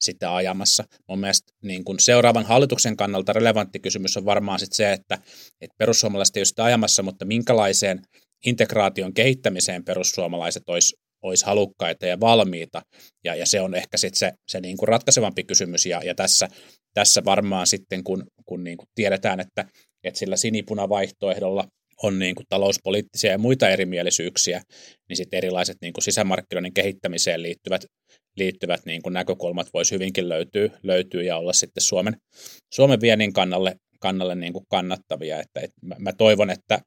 sitä 0.00 0.34
ajamassa. 0.34 0.84
Mun 1.08 1.18
mielestä 1.18 1.52
niin 1.62 1.84
kun 1.84 2.00
seuraavan 2.00 2.46
hallituksen 2.46 2.96
kannalta 2.96 3.32
relevantti 3.32 3.80
kysymys 3.80 4.16
on 4.16 4.24
varmaan 4.24 4.58
sit 4.58 4.72
se, 4.72 4.92
että 4.92 5.18
et 5.60 5.70
perussuomalaiset 5.78 6.36
ei 6.36 6.40
ole 6.40 6.44
sitä 6.44 6.64
ajamassa, 6.64 7.02
mutta 7.02 7.24
minkälaiseen 7.24 8.02
integraation 8.46 9.14
kehittämiseen 9.14 9.84
perussuomalaiset 9.84 10.62
olisi 10.66 10.96
olisi 11.24 11.46
halukkaita 11.46 12.06
ja 12.06 12.20
valmiita. 12.20 12.82
Ja, 13.24 13.34
ja 13.34 13.46
se 13.46 13.60
on 13.60 13.74
ehkä 13.74 13.96
sitten 13.96 14.18
se, 14.18 14.32
se 14.48 14.60
niin 14.60 14.76
kuin 14.76 14.88
ratkaisevampi 14.88 15.44
kysymys. 15.44 15.86
Ja, 15.86 16.00
ja 16.04 16.14
tässä, 16.14 16.48
tässä 16.94 17.24
varmaan 17.24 17.66
sitten, 17.66 18.04
kun, 18.04 18.24
kun 18.46 18.64
niin 18.64 18.76
kuin 18.76 18.88
tiedetään, 18.94 19.40
että, 19.40 19.64
että 20.04 20.18
sillä 20.18 20.36
sinipunavaihtoehdolla 20.36 21.64
on 22.02 22.18
niin 22.18 22.34
kuin 22.34 22.46
talouspoliittisia 22.48 23.30
ja 23.30 23.38
muita 23.38 23.68
erimielisyyksiä, 23.68 24.62
niin 25.08 25.16
sitten 25.16 25.36
erilaiset 25.36 25.76
niin 25.82 25.92
kuin 25.92 26.04
sisämarkkinoiden 26.04 26.74
kehittämiseen 26.74 27.42
liittyvät, 27.42 27.84
liittyvät 28.36 28.86
niin 28.86 29.02
kuin 29.02 29.12
näkökulmat 29.12 29.66
voisi 29.74 29.94
hyvinkin 29.94 30.28
löytyä, 30.28 30.70
löytyä 30.82 31.22
ja 31.22 31.36
olla 31.36 31.52
sitten 31.52 31.82
Suomen, 31.82 32.16
Suomen 32.74 33.00
viennin 33.00 33.32
kannalle, 33.32 33.76
kannalle 34.00 34.34
niin 34.34 34.52
kuin 34.52 34.64
kannattavia. 34.70 35.40
Että, 35.40 35.60
että 35.60 35.86
mä, 35.86 35.96
mä 35.98 36.12
toivon, 36.12 36.50
että, 36.50 36.78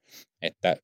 että 0.41 0.76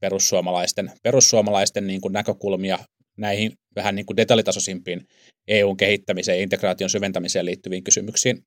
perussuomalaisten, 0.00 0.92
perussuomalaisten 1.02 1.86
niin 1.86 2.00
kuin 2.00 2.12
näkökulmia 2.12 2.78
näihin 3.16 3.52
vähän 3.76 3.94
niin 3.94 4.06
kuin 4.06 4.16
detaljitasoisimpiin 4.16 5.06
EUn 5.48 5.76
kehittämiseen 5.76 6.38
ja 6.38 6.42
integraation 6.42 6.90
syventämiseen 6.90 7.46
liittyviin 7.46 7.84
kysymyksiin 7.84 8.42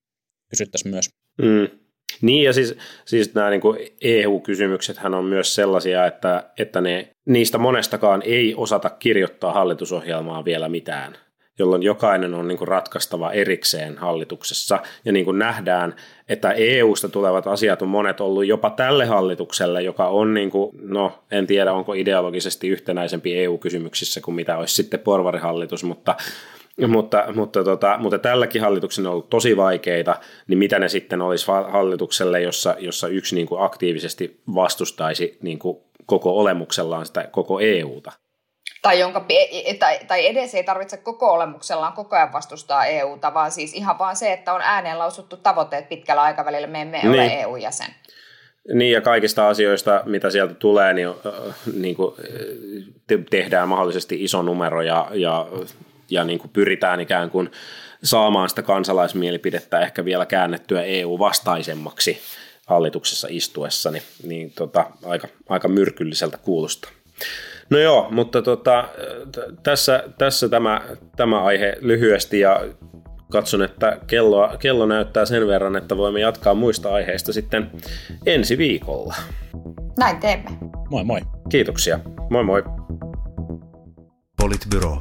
kysyttäisiin 0.50 0.94
myös. 0.94 1.10
Mm. 1.42 1.80
Niin 2.22 2.44
ja 2.44 2.54
siis, 2.54 2.76
siis 3.06 3.34
nämä 3.36 3.50
niin 3.50 3.62
EU-kysymyksethän 4.02 5.14
on 5.14 5.26
myös 5.26 5.56
sellaisia, 5.56 6.06
että, 6.06 6.50
että 6.58 6.82
ne, 6.82 7.10
niistä 7.26 7.58
monestakaan 7.58 8.22
ei 8.26 8.56
osata 8.56 8.90
kirjoittaa 8.90 9.54
hallitusohjelmaa 9.54 10.46
vielä 10.46 10.70
mitään 10.70 11.18
jolloin 11.60 11.84
jokainen 11.84 12.34
on 12.34 12.48
niin 12.48 12.58
kuin 12.58 12.68
ratkaistava 12.68 13.32
erikseen 13.32 13.98
hallituksessa. 13.98 14.80
Ja 15.06 15.12
niin 15.12 15.26
kuin 15.26 15.40
nähdään, 15.40 15.96
että 16.30 16.52
EU-sta 16.52 17.10
tulevat 17.10 17.48
asiat 17.48 17.82
on 17.82 17.88
monet 17.88 18.22
ollut 18.22 18.46
jopa 18.46 18.70
tälle 18.70 19.06
hallitukselle, 19.06 19.82
joka 19.82 20.08
on, 20.08 20.34
niin 20.34 20.50
kuin, 20.50 20.72
no 20.82 21.20
en 21.32 21.48
tiedä 21.48 21.74
onko 21.74 21.94
ideologisesti 21.94 22.68
yhtenäisempi 22.68 23.38
EU-kysymyksissä 23.38 24.22
kuin 24.22 24.36
mitä 24.36 24.58
olisi 24.58 24.76
sitten 24.76 25.00
porvarihallitus, 25.00 25.84
mutta, 25.84 26.16
mutta, 26.88 27.26
mutta, 27.36 27.64
tota, 27.64 27.98
mutta 28.00 28.20
tälläkin 28.20 28.62
hallituksen 28.62 29.08
on 29.08 29.12
ollut 29.12 29.30
tosi 29.30 29.58
vaikeita, 29.58 30.16
niin 30.48 30.58
mitä 30.58 30.80
ne 30.80 30.90
sitten 30.90 31.22
olisi 31.22 31.46
hallitukselle, 31.48 32.42
jossa, 32.42 32.76
jossa 32.80 33.08
yksi 33.08 33.36
niin 33.36 33.48
kuin 33.48 33.62
aktiivisesti 33.62 34.42
vastustaisi 34.56 35.38
niin 35.42 35.60
kuin 35.60 35.78
koko 36.06 36.40
olemuksellaan 36.40 37.06
sitä 37.06 37.28
koko 37.32 37.60
EUta? 37.60 38.12
Tai, 38.82 39.00
jonka, 39.00 39.26
tai, 39.80 40.00
tai 40.08 40.28
edes 40.28 40.56
ei 40.56 40.64
tarvitse 40.64 40.98
koko 40.98 41.32
olemuksellaan 41.32 41.94
koko 41.94 42.16
ajan 42.16 42.34
vastustaa 42.34 42.86
EUta, 42.86 43.34
vaan 43.34 43.52
siis 43.52 43.74
ihan 43.74 44.00
vaan 44.00 44.16
se, 44.16 44.34
että 44.34 44.54
on 44.54 44.62
ääneen 44.62 45.00
lausuttu 45.00 45.38
tavoitteet 45.38 45.90
pitkällä 45.90 46.22
aikavälillä, 46.22 46.68
me 46.68 46.82
emme 46.82 46.98
niin. 46.98 47.10
ole 47.10 47.42
EU-jäsen. 47.42 47.96
Niin, 48.74 48.92
ja 48.92 49.02
kaikista 49.02 49.50
asioista, 49.50 50.04
mitä 50.06 50.30
sieltä 50.30 50.54
tulee, 50.54 50.94
niin, 50.94 51.10
niin 51.74 51.96
kuin, 51.96 52.16
tehdään 53.30 53.70
mahdollisesti 53.70 54.24
iso 54.24 54.42
numero 54.42 54.82
ja, 54.82 55.08
ja, 55.14 55.48
ja 56.10 56.24
niin 56.24 56.40
kuin 56.40 56.52
pyritään 56.52 57.00
ikään 57.00 57.30
kuin 57.30 57.52
saamaan 58.04 58.50
sitä 58.50 58.62
kansalaismielipidettä 58.62 59.80
ehkä 59.80 60.06
vielä 60.06 60.26
käännettyä 60.26 60.84
EU-vastaisemmaksi 60.84 62.22
hallituksessa 62.66 63.28
istuessa, 63.32 63.92
niin, 63.92 64.04
niin 64.24 64.52
tota, 64.52 64.86
aika, 65.06 65.28
aika 65.50 65.68
myrkylliseltä 65.68 66.38
kuulostaa. 66.38 66.92
No 67.70 67.78
joo, 67.78 68.08
mutta 68.12 68.42
tota, 68.42 68.88
tässä, 69.64 70.04
tässä 70.18 70.50
tämä, 70.50 70.82
tämä 71.16 71.44
aihe 71.44 71.78
lyhyesti 71.82 72.40
ja 72.40 72.62
katson, 73.32 73.62
että 73.62 73.98
kello, 74.08 74.50
kello 74.60 74.86
näyttää 74.86 75.26
sen 75.26 75.48
verran, 75.48 75.76
että 75.76 75.98
voimme 75.98 76.20
jatkaa 76.20 76.54
muista 76.54 76.94
aiheista 76.94 77.34
sitten 77.34 77.72
ensi 78.26 78.58
viikolla. 78.58 79.16
Näin 79.98 80.18
teemme. 80.18 80.50
Moi 80.90 81.04
moi. 81.04 81.22
Kiitoksia. 81.50 82.00
Moi 82.30 82.44
moi. 82.44 82.64
Politbyro. 84.42 85.00